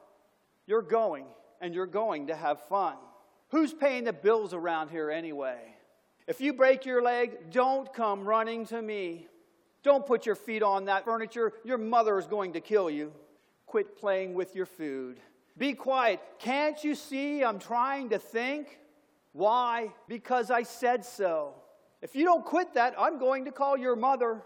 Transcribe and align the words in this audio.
You're 0.66 0.81
going, 0.81 1.25
and 1.61 1.73
you're 1.73 1.86
going 1.86 2.28
to 2.28 2.36
have 2.36 2.61
fun. 2.67 2.95
Who's 3.50 3.73
paying 3.73 4.06
the 4.06 4.14
bills 4.14 4.53
around 4.53 4.89
here 4.89 5.11
anyway? 5.11 5.59
If 6.28 6.41
you 6.41 6.53
break 6.53 6.86
your 6.86 7.02
leg, 7.02 7.52
don't 7.52 7.91
come 7.94 8.23
running 8.25 8.66
to 8.67 8.81
me. 8.81 9.28
Don't 9.83 10.06
put 10.06 10.25
your 10.25 10.36
feet 10.36 10.63
on 10.63 10.86
that 10.86 11.06
furniture. 11.06 11.53
Your 11.63 11.78
mother 11.78 12.17
is 12.19 12.28
going 12.28 12.53
to 12.53 12.59
kill 12.59 12.89
you. 12.89 13.11
Quit 13.66 13.97
playing 13.97 14.34
with 14.34 14.56
your 14.56 14.66
food. 14.66 15.19
Be 15.58 15.73
quiet. 15.73 16.19
Can't 16.39 16.84
you 16.84 16.95
see 16.95 17.44
I'm 17.44 17.59
trying 17.59 18.09
to 18.09 18.19
think? 18.19 18.80
Why? 19.34 19.94
Because 20.08 20.52
I 20.52 20.63
said 20.63 21.06
so. 21.06 21.53
If 22.02 22.16
you 22.16 22.25
don't 22.25 22.45
quit 22.45 22.73
that, 22.75 22.95
I'm 22.97 23.19
going 23.19 23.45
to 23.45 23.52
call 23.52 23.78
your 23.78 23.95
mother. 23.95 24.42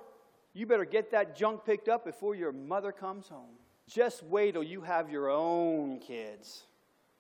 You 0.54 0.66
better 0.66 0.86
get 0.86 1.12
that 1.12 1.36
junk 1.36 1.66
picked 1.66 1.88
up 1.88 2.06
before 2.06 2.36
your 2.36 2.52
mother 2.52 2.92
comes 2.92 3.28
home. 3.28 3.58
Just 3.88 4.23
wait 4.23 4.54
till 4.54 4.64
you 4.64 4.82
have 4.82 5.10
your 5.10 5.30
own 5.30 6.00
kids. 6.00 6.64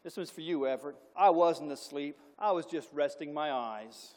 This 0.03 0.17
one's 0.17 0.31
for 0.31 0.41
you, 0.41 0.67
Everett. 0.67 0.95
I 1.15 1.29
wasn't 1.29 1.71
asleep, 1.71 2.17
I 2.37 2.51
was 2.51 2.65
just 2.65 2.89
resting 2.91 3.33
my 3.33 3.51
eyes. 3.51 4.15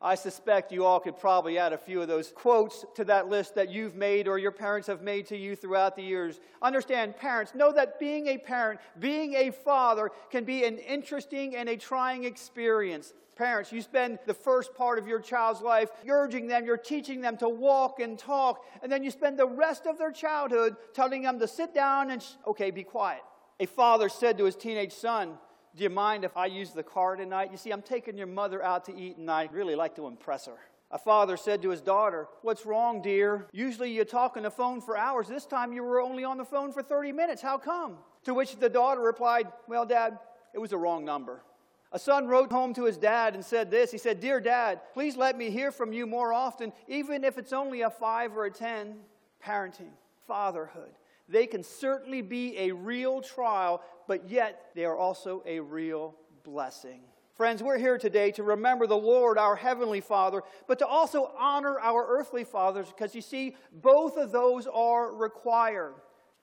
I 0.00 0.16
suspect 0.16 0.70
you 0.70 0.84
all 0.84 1.00
could 1.00 1.18
probably 1.18 1.56
add 1.56 1.72
a 1.72 1.78
few 1.78 2.02
of 2.02 2.08
those 2.08 2.30
quotes 2.30 2.84
to 2.96 3.04
that 3.04 3.28
list 3.28 3.54
that 3.54 3.70
you've 3.70 3.94
made 3.94 4.28
or 4.28 4.38
your 4.38 4.50
parents 4.52 4.86
have 4.88 5.00
made 5.00 5.26
to 5.28 5.36
you 5.36 5.56
throughout 5.56 5.96
the 5.96 6.02
years. 6.02 6.40
Understand, 6.60 7.16
parents, 7.16 7.54
know 7.54 7.72
that 7.72 7.98
being 7.98 8.26
a 8.26 8.36
parent, 8.36 8.80
being 8.98 9.34
a 9.34 9.50
father, 9.50 10.10
can 10.30 10.44
be 10.44 10.64
an 10.64 10.76
interesting 10.76 11.56
and 11.56 11.70
a 11.70 11.76
trying 11.76 12.24
experience. 12.24 13.14
Parents, 13.36 13.72
you 13.72 13.82
spend 13.82 14.18
the 14.26 14.34
first 14.34 14.74
part 14.74 14.98
of 14.98 15.08
your 15.08 15.20
child's 15.20 15.60
life 15.60 15.90
urging 16.08 16.46
them, 16.46 16.64
you're 16.64 16.76
teaching 16.76 17.20
them 17.20 17.36
to 17.38 17.48
walk 17.48 17.98
and 17.98 18.18
talk, 18.18 18.64
and 18.82 18.90
then 18.90 19.02
you 19.02 19.10
spend 19.10 19.38
the 19.38 19.46
rest 19.46 19.86
of 19.86 19.98
their 19.98 20.12
childhood 20.12 20.76
telling 20.92 21.22
them 21.22 21.38
to 21.40 21.48
sit 21.48 21.74
down 21.74 22.10
and, 22.10 22.22
sh- 22.22 22.32
okay, 22.46 22.70
be 22.70 22.84
quiet. 22.84 23.22
A 23.58 23.66
father 23.66 24.08
said 24.08 24.38
to 24.38 24.44
his 24.44 24.56
teenage 24.56 24.92
son, 24.92 25.34
Do 25.76 25.82
you 25.82 25.90
mind 25.90 26.24
if 26.24 26.36
I 26.36 26.46
use 26.46 26.70
the 26.70 26.82
car 26.82 27.16
tonight? 27.16 27.50
You 27.50 27.56
see, 27.56 27.72
I'm 27.72 27.82
taking 27.82 28.16
your 28.16 28.26
mother 28.28 28.62
out 28.62 28.84
to 28.86 28.96
eat, 28.96 29.16
and 29.16 29.30
I 29.30 29.48
really 29.52 29.74
like 29.74 29.96
to 29.96 30.06
impress 30.06 30.46
her. 30.46 30.58
A 30.90 30.98
father 30.98 31.36
said 31.36 31.60
to 31.62 31.70
his 31.70 31.80
daughter, 31.80 32.28
What's 32.42 32.64
wrong, 32.64 33.02
dear? 33.02 33.48
Usually 33.52 33.90
you 33.90 34.04
talk 34.04 34.36
on 34.36 34.44
the 34.44 34.50
phone 34.50 34.80
for 34.80 34.96
hours. 34.96 35.26
This 35.26 35.46
time 35.46 35.72
you 35.72 35.82
were 35.82 36.00
only 36.00 36.22
on 36.22 36.38
the 36.38 36.44
phone 36.44 36.72
for 36.72 36.82
30 36.82 37.10
minutes. 37.10 37.42
How 37.42 37.58
come? 37.58 37.98
To 38.24 38.34
which 38.34 38.56
the 38.56 38.68
daughter 38.68 39.00
replied, 39.00 39.48
Well, 39.66 39.86
Dad, 39.86 40.18
it 40.52 40.58
was 40.60 40.72
a 40.72 40.78
wrong 40.78 41.04
number. 41.04 41.42
A 41.94 41.98
son 41.98 42.26
wrote 42.26 42.50
home 42.50 42.74
to 42.74 42.84
his 42.84 42.98
dad 42.98 43.36
and 43.36 43.44
said 43.44 43.70
this 43.70 43.92
He 43.92 43.98
said, 43.98 44.20
Dear 44.20 44.40
dad, 44.40 44.80
please 44.92 45.16
let 45.16 45.38
me 45.38 45.48
hear 45.48 45.70
from 45.70 45.92
you 45.92 46.06
more 46.06 46.32
often, 46.32 46.72
even 46.88 47.22
if 47.22 47.38
it's 47.38 47.52
only 47.52 47.82
a 47.82 47.90
five 47.90 48.36
or 48.36 48.46
a 48.46 48.50
ten. 48.50 48.96
Parenting, 49.42 49.92
fatherhood, 50.26 50.90
they 51.28 51.46
can 51.46 51.62
certainly 51.62 52.22
be 52.22 52.58
a 52.58 52.72
real 52.72 53.20
trial, 53.20 53.82
but 54.08 54.28
yet 54.28 54.70
they 54.74 54.86
are 54.86 54.96
also 54.96 55.42
a 55.46 55.60
real 55.60 56.14
blessing. 56.44 57.02
Friends, 57.36 57.62
we're 57.62 57.78
here 57.78 57.98
today 57.98 58.30
to 58.32 58.42
remember 58.42 58.86
the 58.86 58.96
Lord, 58.96 59.36
our 59.36 59.54
Heavenly 59.54 60.00
Father, 60.00 60.42
but 60.66 60.78
to 60.78 60.86
also 60.86 61.30
honor 61.38 61.78
our 61.78 62.06
earthly 62.08 62.42
fathers, 62.42 62.86
because 62.88 63.14
you 63.14 63.20
see, 63.20 63.54
both 63.70 64.16
of 64.16 64.32
those 64.32 64.66
are 64.66 65.12
required. 65.12 65.94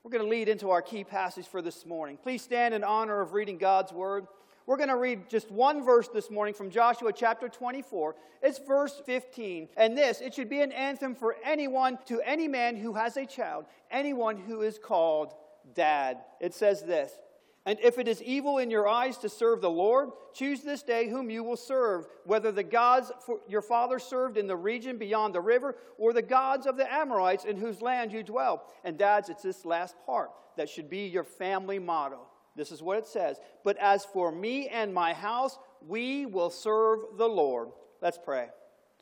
We're 0.04 0.12
going 0.12 0.24
to 0.24 0.30
lead 0.30 0.48
into 0.48 0.70
our 0.70 0.82
key 0.82 1.02
passage 1.02 1.46
for 1.46 1.60
this 1.60 1.84
morning. 1.84 2.18
Please 2.22 2.42
stand 2.42 2.72
in 2.72 2.84
honor 2.84 3.20
of 3.20 3.32
reading 3.32 3.58
God's 3.58 3.92
Word. 3.92 4.26
We're 4.66 4.76
going 4.76 4.88
to 4.90 4.96
read 4.96 5.28
just 5.28 5.50
one 5.50 5.84
verse 5.84 6.08
this 6.08 6.30
morning 6.30 6.54
from 6.54 6.70
Joshua 6.70 7.12
chapter 7.12 7.48
24. 7.48 8.14
It's 8.42 8.60
verse 8.60 9.02
15. 9.04 9.68
And 9.76 9.98
this, 9.98 10.20
it 10.20 10.34
should 10.34 10.48
be 10.48 10.60
an 10.60 10.72
anthem 10.72 11.14
for 11.14 11.36
anyone, 11.44 11.98
to 12.06 12.20
any 12.24 12.46
man 12.46 12.76
who 12.76 12.94
has 12.94 13.16
a 13.16 13.26
child, 13.26 13.64
anyone 13.90 14.36
who 14.36 14.62
is 14.62 14.78
called 14.78 15.34
dad. 15.74 16.18
It 16.40 16.54
says 16.54 16.82
this 16.82 17.18
And 17.66 17.76
if 17.80 17.98
it 17.98 18.06
is 18.06 18.22
evil 18.22 18.58
in 18.58 18.70
your 18.70 18.86
eyes 18.86 19.18
to 19.18 19.28
serve 19.28 19.60
the 19.60 19.70
Lord, 19.70 20.10
choose 20.32 20.60
this 20.60 20.84
day 20.84 21.08
whom 21.08 21.28
you 21.28 21.42
will 21.42 21.56
serve, 21.56 22.06
whether 22.24 22.52
the 22.52 22.62
gods 22.62 23.10
your 23.48 23.62
father 23.62 23.98
served 23.98 24.38
in 24.38 24.46
the 24.46 24.56
region 24.56 24.96
beyond 24.96 25.34
the 25.34 25.40
river, 25.40 25.76
or 25.98 26.12
the 26.12 26.22
gods 26.22 26.66
of 26.66 26.76
the 26.76 26.92
Amorites 26.92 27.44
in 27.44 27.56
whose 27.56 27.82
land 27.82 28.12
you 28.12 28.22
dwell. 28.22 28.68
And 28.84 28.96
dads, 28.96 29.28
it's 29.28 29.42
this 29.42 29.64
last 29.64 29.96
part 30.06 30.30
that 30.56 30.68
should 30.68 30.88
be 30.88 31.06
your 31.06 31.24
family 31.24 31.80
motto. 31.80 32.28
This 32.56 32.72
is 32.72 32.82
what 32.82 32.98
it 32.98 33.06
says. 33.06 33.38
But 33.64 33.76
as 33.78 34.04
for 34.04 34.30
me 34.30 34.68
and 34.68 34.92
my 34.92 35.12
house, 35.12 35.58
we 35.86 36.26
will 36.26 36.50
serve 36.50 37.00
the 37.16 37.28
Lord. 37.28 37.68
Let's 38.00 38.18
pray. 38.22 38.48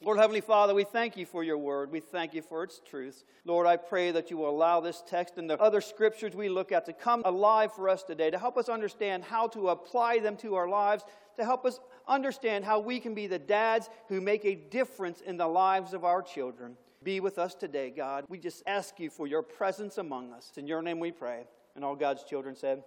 Lord 0.03 0.17
Heavenly 0.17 0.41
Father, 0.41 0.73
we 0.73 0.85
thank 0.85 1.19
you 1.19 1.27
for 1.27 1.45
your 1.45 1.59
word. 1.59 1.93
We 1.93 2.01
thank 2.01 2.33
you 2.33 2.41
for 2.41 2.65
its 2.65 2.81
truth. 2.89 3.23
Lord, 3.45 3.67
I 3.67 3.77
pray 3.77 4.13
that 4.13 4.31
you 4.31 4.39
will 4.39 4.49
allow 4.49 4.81
this 4.81 5.03
text 5.07 5.37
and 5.37 5.49
the 5.49 5.61
other 5.61 5.83
scriptures 5.83 6.35
we 6.35 6.49
look 6.49 6.73
at 6.73 6.87
to 6.87 6.95
come 6.95 7.21
alive 7.27 7.75
for 7.75 7.87
us 7.87 8.03
today, 8.03 8.31
to 8.31 8.39
help 8.39 8.57
us 8.57 8.71
understand 8.71 9.25
how 9.25 9.47
to 9.49 9.69
apply 9.69 10.21
them 10.21 10.39
to 10.39 10.55
our 10.55 10.69
lives, 10.69 11.05
to 11.37 11.45
help 11.45 11.67
us 11.67 11.81
understand 12.09 12.65
how 12.65 12.81
we 12.81 12.99
can 12.99 13.15
be 13.15 13.27
the 13.27 13.39
dads 13.39 13.91
who 14.09 14.23
make 14.23 14.47
a 14.47 14.55
difference 14.55 15.21
in 15.21 15.37
the 15.37 15.47
lives 15.47 15.93
of 15.93 16.03
our 16.03 16.23
children. 16.23 16.79
Be 17.03 17.21
with 17.21 17.39
us 17.39 17.55
today, 17.55 17.91
God. 17.91 18.25
We 18.29 18.39
just 18.39 18.63
ask 18.67 18.99
you 18.99 19.11
for 19.11 19.27
your 19.27 19.43
presence 19.43 19.99
among 19.99 20.33
us. 20.33 20.51
In 20.57 20.67
your 20.67 20.81
name 20.81 20.99
we 20.99 21.13
pray. 21.13 21.45
And 21.77 21.85
all 21.85 21.95
God's 21.95 22.25
children 22.25 22.57
said, 22.57 22.83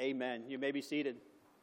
Amen. 0.00 0.44
You 0.48 0.58
may 0.58 0.72
be 0.72 0.82
seated. 0.82 1.16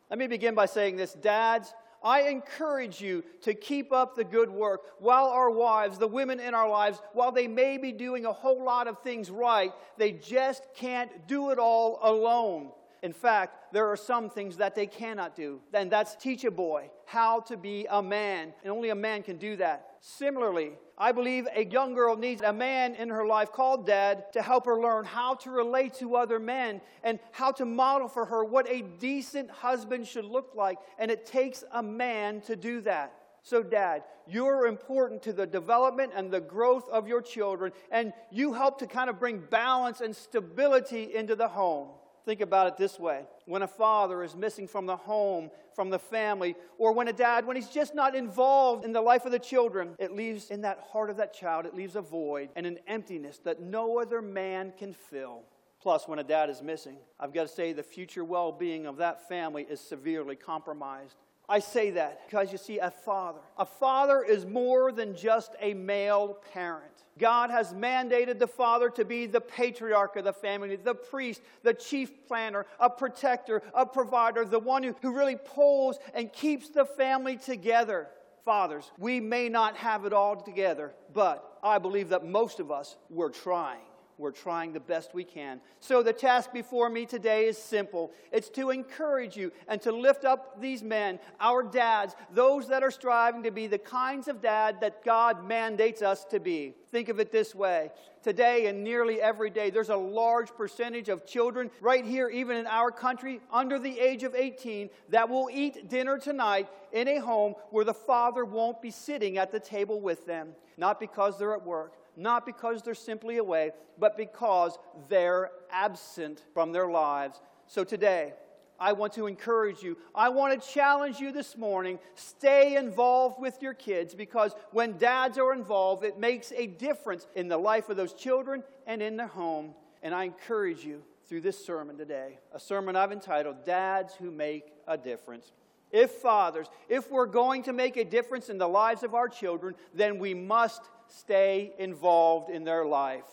Let 0.09 0.19
me 0.19 0.27
begin 0.27 0.55
by 0.55 0.65
saying 0.65 0.95
this 0.95 1.13
Dads, 1.13 1.73
I 2.03 2.23
encourage 2.23 2.99
you 2.99 3.23
to 3.41 3.53
keep 3.53 3.93
up 3.93 4.15
the 4.15 4.25
good 4.25 4.49
work 4.49 4.81
while 4.99 5.27
our 5.27 5.49
wives, 5.49 5.97
the 5.97 6.07
women 6.07 6.39
in 6.39 6.53
our 6.53 6.69
lives, 6.69 7.01
while 7.13 7.31
they 7.31 7.47
may 7.47 7.77
be 7.77 7.91
doing 7.91 8.25
a 8.25 8.33
whole 8.33 8.63
lot 8.63 8.87
of 8.87 9.01
things 9.01 9.31
right, 9.31 9.71
they 9.97 10.11
just 10.11 10.63
can't 10.75 11.27
do 11.27 11.51
it 11.51 11.59
all 11.59 11.99
alone. 12.01 12.71
In 13.03 13.13
fact, 13.13 13.73
there 13.73 13.87
are 13.87 13.97
some 13.97 14.29
things 14.29 14.57
that 14.57 14.75
they 14.75 14.87
cannot 14.87 15.35
do, 15.35 15.61
and 15.73 15.91
that's 15.91 16.15
teach 16.15 16.43
a 16.43 16.51
boy 16.51 16.89
how 17.05 17.41
to 17.41 17.57
be 17.57 17.85
a 17.89 18.01
man, 18.01 18.53
and 18.63 18.71
only 18.71 18.89
a 18.89 18.95
man 18.95 19.23
can 19.23 19.37
do 19.37 19.55
that. 19.57 19.92
Similarly, 20.05 20.73
I 20.97 21.13
believe 21.13 21.47
a 21.55 21.63
young 21.63 21.93
girl 21.93 22.17
needs 22.17 22.41
a 22.41 22.51
man 22.51 22.95
in 22.95 23.07
her 23.07 23.25
life 23.25 23.53
called 23.53 23.87
dad 23.87 24.33
to 24.33 24.41
help 24.41 24.65
her 24.65 24.77
learn 24.77 25.05
how 25.05 25.35
to 25.35 25.49
relate 25.49 25.93
to 25.95 26.17
other 26.17 26.39
men 26.39 26.81
and 27.05 27.19
how 27.31 27.53
to 27.53 27.63
model 27.63 28.09
for 28.09 28.25
her 28.25 28.43
what 28.43 28.69
a 28.69 28.81
decent 28.81 29.49
husband 29.49 30.05
should 30.05 30.25
look 30.25 30.55
like. 30.55 30.77
And 30.99 31.09
it 31.09 31.25
takes 31.25 31.63
a 31.71 31.81
man 31.81 32.41
to 32.41 32.57
do 32.57 32.81
that. 32.81 33.13
So, 33.43 33.63
Dad, 33.63 34.03
you're 34.27 34.67
important 34.67 35.23
to 35.23 35.31
the 35.31 35.47
development 35.47 36.11
and 36.13 36.29
the 36.29 36.41
growth 36.41 36.89
of 36.89 37.07
your 37.07 37.21
children, 37.21 37.71
and 37.89 38.11
you 38.29 38.51
help 38.51 38.79
to 38.79 38.87
kind 38.87 39.09
of 39.09 39.19
bring 39.19 39.39
balance 39.39 40.01
and 40.01 40.13
stability 40.13 41.15
into 41.15 41.37
the 41.37 41.47
home. 41.47 41.87
Think 42.25 42.41
about 42.41 42.67
it 42.67 42.77
this 42.77 42.99
way 42.99 43.25
when 43.45 43.63
a 43.63 43.67
father 43.67 44.23
is 44.23 44.35
missing 44.35 44.67
from 44.67 44.85
the 44.85 44.95
home, 44.95 45.51
from 45.75 45.89
the 45.89 45.99
family, 45.99 46.55
or 46.77 46.93
when 46.93 47.09
a 47.09 47.13
dad, 47.13 47.45
when 47.45 47.55
he's 47.55 47.67
just 47.67 47.93
not 47.93 48.15
involved 48.15 48.85
in 48.85 48.93
the 48.93 49.01
life 49.01 49.25
of 49.25 49.31
the 49.31 49.39
children, 49.39 49.95
it 49.99 50.15
leaves 50.15 50.49
in 50.49 50.61
that 50.61 50.79
heart 50.79 51.09
of 51.09 51.17
that 51.17 51.33
child, 51.33 51.65
it 51.65 51.75
leaves 51.75 51.95
a 51.95 52.01
void 52.01 52.49
and 52.55 52.65
an 52.65 52.79
emptiness 52.87 53.39
that 53.39 53.61
no 53.61 53.99
other 53.99 54.21
man 54.21 54.71
can 54.77 54.93
fill. 54.93 55.41
Plus, 55.81 56.07
when 56.07 56.19
a 56.19 56.23
dad 56.23 56.49
is 56.49 56.61
missing, 56.61 56.95
I've 57.19 57.33
got 57.33 57.43
to 57.43 57.53
say 57.53 57.73
the 57.73 57.83
future 57.83 58.23
well 58.23 58.53
being 58.53 58.85
of 58.85 58.97
that 58.97 59.27
family 59.27 59.67
is 59.69 59.81
severely 59.81 60.37
compromised. 60.37 61.17
I 61.49 61.59
say 61.59 61.91
that 61.91 62.21
because 62.25 62.51
you 62.51 62.57
see, 62.57 62.79
a 62.79 62.89
father, 62.89 63.39
a 63.57 63.65
father 63.65 64.23
is 64.23 64.45
more 64.45 64.91
than 64.91 65.15
just 65.15 65.55
a 65.59 65.73
male 65.73 66.37
parent. 66.53 66.85
God 67.19 67.51
has 67.51 67.73
mandated 67.73 68.39
the 68.39 68.47
father 68.47 68.89
to 68.91 69.05
be 69.05 69.25
the 69.25 69.41
patriarch 69.41 70.15
of 70.15 70.23
the 70.23 70.33
family, 70.33 70.75
the 70.77 70.95
priest, 70.95 71.41
the 71.61 71.73
chief 71.73 72.25
planner, 72.27 72.65
a 72.79 72.89
protector, 72.89 73.61
a 73.73 73.85
provider, 73.85 74.45
the 74.45 74.57
one 74.57 74.83
who, 74.83 74.95
who 75.01 75.13
really 75.13 75.35
pulls 75.35 75.99
and 76.13 76.31
keeps 76.31 76.69
the 76.69 76.85
family 76.85 77.37
together. 77.37 78.07
Fathers, 78.45 78.91
we 78.97 79.19
may 79.19 79.47
not 79.47 79.77
have 79.77 80.05
it 80.05 80.13
all 80.13 80.35
together, 80.35 80.93
but 81.13 81.59
I 81.61 81.77
believe 81.77 82.09
that 82.09 82.25
most 82.25 82.59
of 82.59 82.71
us, 82.71 82.95
we're 83.09 83.29
trying. 83.29 83.79
We're 84.17 84.31
trying 84.31 84.73
the 84.73 84.79
best 84.79 85.13
we 85.13 85.23
can. 85.23 85.59
So, 85.79 86.03
the 86.03 86.13
task 86.13 86.53
before 86.53 86.89
me 86.89 87.05
today 87.05 87.45
is 87.47 87.57
simple 87.57 88.11
it's 88.31 88.49
to 88.49 88.69
encourage 88.69 89.35
you 89.35 89.51
and 89.67 89.81
to 89.81 89.91
lift 89.91 90.25
up 90.25 90.61
these 90.61 90.83
men, 90.83 91.19
our 91.39 91.63
dads, 91.63 92.15
those 92.31 92.67
that 92.67 92.83
are 92.83 92.91
striving 92.91 93.43
to 93.43 93.51
be 93.51 93.67
the 93.67 93.77
kinds 93.77 94.27
of 94.27 94.41
dad 94.41 94.81
that 94.81 95.03
God 95.03 95.47
mandates 95.47 96.01
us 96.01 96.25
to 96.25 96.39
be. 96.39 96.73
Think 96.91 97.09
of 97.09 97.19
it 97.19 97.31
this 97.31 97.55
way 97.55 97.91
today 98.23 98.67
and 98.67 98.83
nearly 98.83 99.21
every 99.21 99.49
day, 99.49 99.69
there's 99.69 99.89
a 99.89 99.95
large 99.95 100.55
percentage 100.55 101.09
of 101.09 101.25
children 101.25 101.69
right 101.81 102.05
here, 102.05 102.29
even 102.29 102.57
in 102.57 102.65
our 102.65 102.89
country, 102.89 103.41
under 103.51 103.77
the 103.77 103.99
age 103.99 104.23
of 104.23 104.33
18, 104.33 104.89
that 105.09 105.29
will 105.29 105.49
eat 105.51 105.89
dinner 105.89 106.17
tonight 106.17 106.67
in 106.91 107.07
a 107.07 107.17
home 107.17 107.53
where 107.69 107.85
the 107.85 107.93
father 107.93 108.45
won't 108.45 108.81
be 108.81 108.91
sitting 108.91 109.37
at 109.37 109.51
the 109.51 109.59
table 109.59 109.99
with 109.99 110.25
them. 110.25 110.49
Not 110.77 110.99
because 110.99 111.37
they're 111.37 111.53
at 111.53 111.65
work, 111.65 111.93
not 112.15 112.45
because 112.45 112.81
they're 112.81 112.95
simply 112.95 113.37
away, 113.37 113.71
but 113.99 114.17
because 114.17 114.77
they're 115.09 115.51
absent 115.71 116.43
from 116.53 116.71
their 116.71 116.87
lives. 116.87 117.41
So 117.67 117.83
today, 117.83 118.33
I 118.79 118.93
want 118.93 119.13
to 119.13 119.27
encourage 119.27 119.81
you. 119.81 119.97
I 120.13 120.29
want 120.29 120.59
to 120.59 120.67
challenge 120.67 121.19
you 121.19 121.31
this 121.31 121.55
morning. 121.57 121.99
Stay 122.15 122.75
involved 122.75 123.39
with 123.39 123.61
your 123.61 123.73
kids 123.73 124.13
because 124.13 124.53
when 124.71 124.97
dads 124.97 125.37
are 125.37 125.53
involved, 125.53 126.03
it 126.03 126.19
makes 126.19 126.51
a 126.51 126.67
difference 126.67 127.27
in 127.35 127.47
the 127.47 127.57
life 127.57 127.89
of 127.89 127.97
those 127.97 128.13
children 128.13 128.63
and 128.85 129.01
in 129.01 129.15
their 129.15 129.27
home. 129.27 129.73
And 130.01 130.13
I 130.13 130.25
encourage 130.25 130.83
you 130.83 131.01
through 131.27 131.41
this 131.41 131.63
sermon 131.63 131.97
today, 131.97 132.39
a 132.53 132.59
sermon 132.59 132.95
I've 132.95 133.11
entitled 133.11 133.63
Dads 133.63 134.13
Who 134.15 134.31
Make 134.31 134.65
a 134.87 134.97
Difference. 134.97 135.51
If 135.91 136.11
fathers, 136.11 136.67
if 136.89 137.11
we're 137.11 137.27
going 137.27 137.63
to 137.63 137.73
make 137.73 137.97
a 137.97 138.03
difference 138.03 138.49
in 138.49 138.57
the 138.57 138.67
lives 138.67 139.03
of 139.03 139.13
our 139.13 139.29
children, 139.29 139.75
then 139.93 140.17
we 140.17 140.33
must 140.33 140.81
stay 141.17 141.73
involved 141.77 142.49
in 142.49 142.63
their 142.63 142.85
life. 142.85 143.25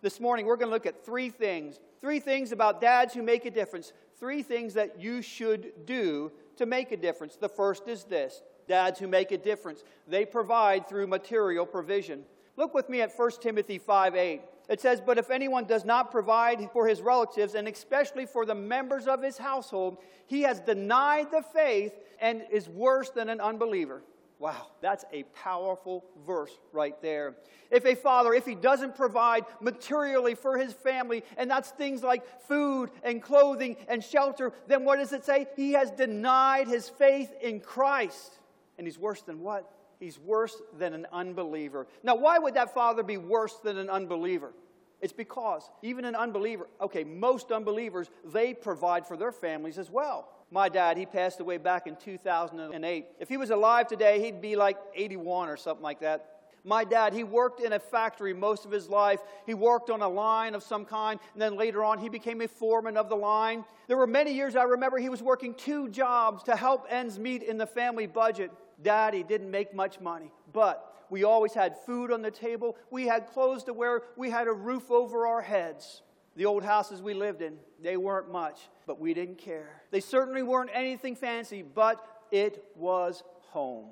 This 0.00 0.20
morning, 0.20 0.46
we're 0.46 0.56
going 0.56 0.68
to 0.68 0.74
look 0.74 0.86
at 0.86 1.04
three 1.04 1.28
things. 1.28 1.80
Three 2.00 2.20
things 2.20 2.52
about 2.52 2.80
dads 2.80 3.14
who 3.14 3.22
make 3.22 3.44
a 3.44 3.50
difference. 3.50 3.92
Three 4.18 4.42
things 4.42 4.74
that 4.74 5.00
you 5.00 5.22
should 5.22 5.86
do 5.86 6.32
to 6.56 6.66
make 6.66 6.92
a 6.92 6.96
difference. 6.96 7.36
The 7.36 7.48
first 7.48 7.88
is 7.88 8.04
this 8.04 8.42
dads 8.66 8.98
who 8.98 9.08
make 9.08 9.32
a 9.32 9.38
difference, 9.38 9.82
they 10.06 10.26
provide 10.26 10.86
through 10.86 11.06
material 11.06 11.64
provision. 11.64 12.24
Look 12.56 12.74
with 12.74 12.90
me 12.90 13.00
at 13.00 13.16
1 13.16 13.30
Timothy 13.40 13.78
5 13.78 14.14
8. 14.14 14.42
It 14.68 14.80
says, 14.80 15.00
But 15.00 15.16
if 15.16 15.30
anyone 15.30 15.64
does 15.64 15.84
not 15.84 16.10
provide 16.10 16.70
for 16.72 16.86
his 16.86 17.00
relatives, 17.00 17.54
and 17.54 17.66
especially 17.66 18.26
for 18.26 18.44
the 18.44 18.54
members 18.54 19.06
of 19.06 19.22
his 19.22 19.38
household, 19.38 19.98
he 20.26 20.42
has 20.42 20.60
denied 20.60 21.30
the 21.30 21.42
faith 21.42 21.94
and 22.20 22.42
is 22.50 22.68
worse 22.68 23.10
than 23.10 23.28
an 23.28 23.40
unbeliever. 23.40 24.02
Wow, 24.38 24.68
that's 24.80 25.04
a 25.12 25.24
powerful 25.34 26.04
verse 26.24 26.52
right 26.72 27.00
there. 27.02 27.34
If 27.72 27.84
a 27.84 27.96
father, 27.96 28.32
if 28.32 28.46
he 28.46 28.54
doesn't 28.54 28.94
provide 28.94 29.44
materially 29.60 30.36
for 30.36 30.56
his 30.56 30.72
family, 30.72 31.24
and 31.36 31.50
that's 31.50 31.70
things 31.70 32.04
like 32.04 32.42
food 32.42 32.90
and 33.02 33.20
clothing 33.20 33.76
and 33.88 34.02
shelter, 34.02 34.52
then 34.68 34.84
what 34.84 35.00
does 35.00 35.12
it 35.12 35.24
say? 35.24 35.48
He 35.56 35.72
has 35.72 35.90
denied 35.90 36.68
his 36.68 36.88
faith 36.88 37.32
in 37.42 37.58
Christ. 37.58 38.38
And 38.78 38.86
he's 38.86 38.98
worse 38.98 39.22
than 39.22 39.40
what? 39.40 39.68
He's 39.98 40.20
worse 40.20 40.56
than 40.78 40.94
an 40.94 41.08
unbeliever. 41.12 41.88
Now, 42.04 42.14
why 42.14 42.38
would 42.38 42.54
that 42.54 42.72
father 42.72 43.02
be 43.02 43.16
worse 43.16 43.54
than 43.64 43.76
an 43.76 43.90
unbeliever? 43.90 44.52
It's 45.00 45.12
because 45.12 45.68
even 45.82 46.04
an 46.04 46.14
unbeliever, 46.14 46.68
okay, 46.80 47.02
most 47.02 47.50
unbelievers, 47.50 48.08
they 48.24 48.54
provide 48.54 49.06
for 49.06 49.16
their 49.16 49.32
families 49.32 49.78
as 49.78 49.90
well. 49.90 50.28
My 50.50 50.68
dad, 50.68 50.96
he 50.96 51.04
passed 51.04 51.40
away 51.40 51.58
back 51.58 51.86
in 51.86 51.96
2008. 51.96 53.06
If 53.20 53.28
he 53.28 53.36
was 53.36 53.50
alive 53.50 53.86
today, 53.86 54.22
he'd 54.22 54.40
be 54.40 54.56
like 54.56 54.78
81 54.94 55.48
or 55.48 55.56
something 55.56 55.82
like 55.82 56.00
that. 56.00 56.38
My 56.64 56.84
dad, 56.84 57.12
he 57.12 57.22
worked 57.22 57.60
in 57.60 57.72
a 57.72 57.78
factory 57.78 58.34
most 58.34 58.64
of 58.64 58.70
his 58.70 58.88
life. 58.88 59.20
He 59.46 59.54
worked 59.54 59.90
on 59.90 60.02
a 60.02 60.08
line 60.08 60.54
of 60.54 60.62
some 60.62 60.84
kind, 60.84 61.20
and 61.32 61.40
then 61.40 61.56
later 61.56 61.84
on, 61.84 61.98
he 61.98 62.08
became 62.08 62.40
a 62.40 62.48
foreman 62.48 62.96
of 62.96 63.08
the 63.08 63.16
line. 63.16 63.64
There 63.86 63.96
were 63.96 64.06
many 64.06 64.32
years 64.34 64.56
I 64.56 64.64
remember 64.64 64.98
he 64.98 65.08
was 65.08 65.22
working 65.22 65.54
two 65.54 65.88
jobs 65.88 66.42
to 66.44 66.56
help 66.56 66.86
ends 66.90 67.18
meet 67.18 67.42
in 67.42 67.58
the 67.58 67.66
family 67.66 68.06
budget. 68.06 68.50
Daddy 68.82 69.22
didn't 69.22 69.50
make 69.50 69.74
much 69.74 70.00
money, 70.00 70.30
but 70.52 70.94
we 71.10 71.24
always 71.24 71.54
had 71.54 71.76
food 71.86 72.12
on 72.12 72.22
the 72.22 72.30
table. 72.30 72.76
We 72.90 73.06
had 73.06 73.28
clothes 73.28 73.64
to 73.64 73.72
wear. 73.72 74.02
We 74.16 74.30
had 74.30 74.46
a 74.46 74.52
roof 74.52 74.90
over 74.90 75.26
our 75.26 75.40
heads. 75.40 76.02
The 76.38 76.46
old 76.46 76.62
houses 76.62 77.02
we 77.02 77.14
lived 77.14 77.42
in, 77.42 77.58
they 77.82 77.96
weren't 77.96 78.30
much, 78.30 78.60
but 78.86 79.00
we 79.00 79.12
didn't 79.12 79.38
care. 79.38 79.82
They 79.90 79.98
certainly 79.98 80.44
weren't 80.44 80.70
anything 80.72 81.16
fancy, 81.16 81.62
but 81.62 82.00
it 82.30 82.64
was 82.76 83.24
home. 83.50 83.88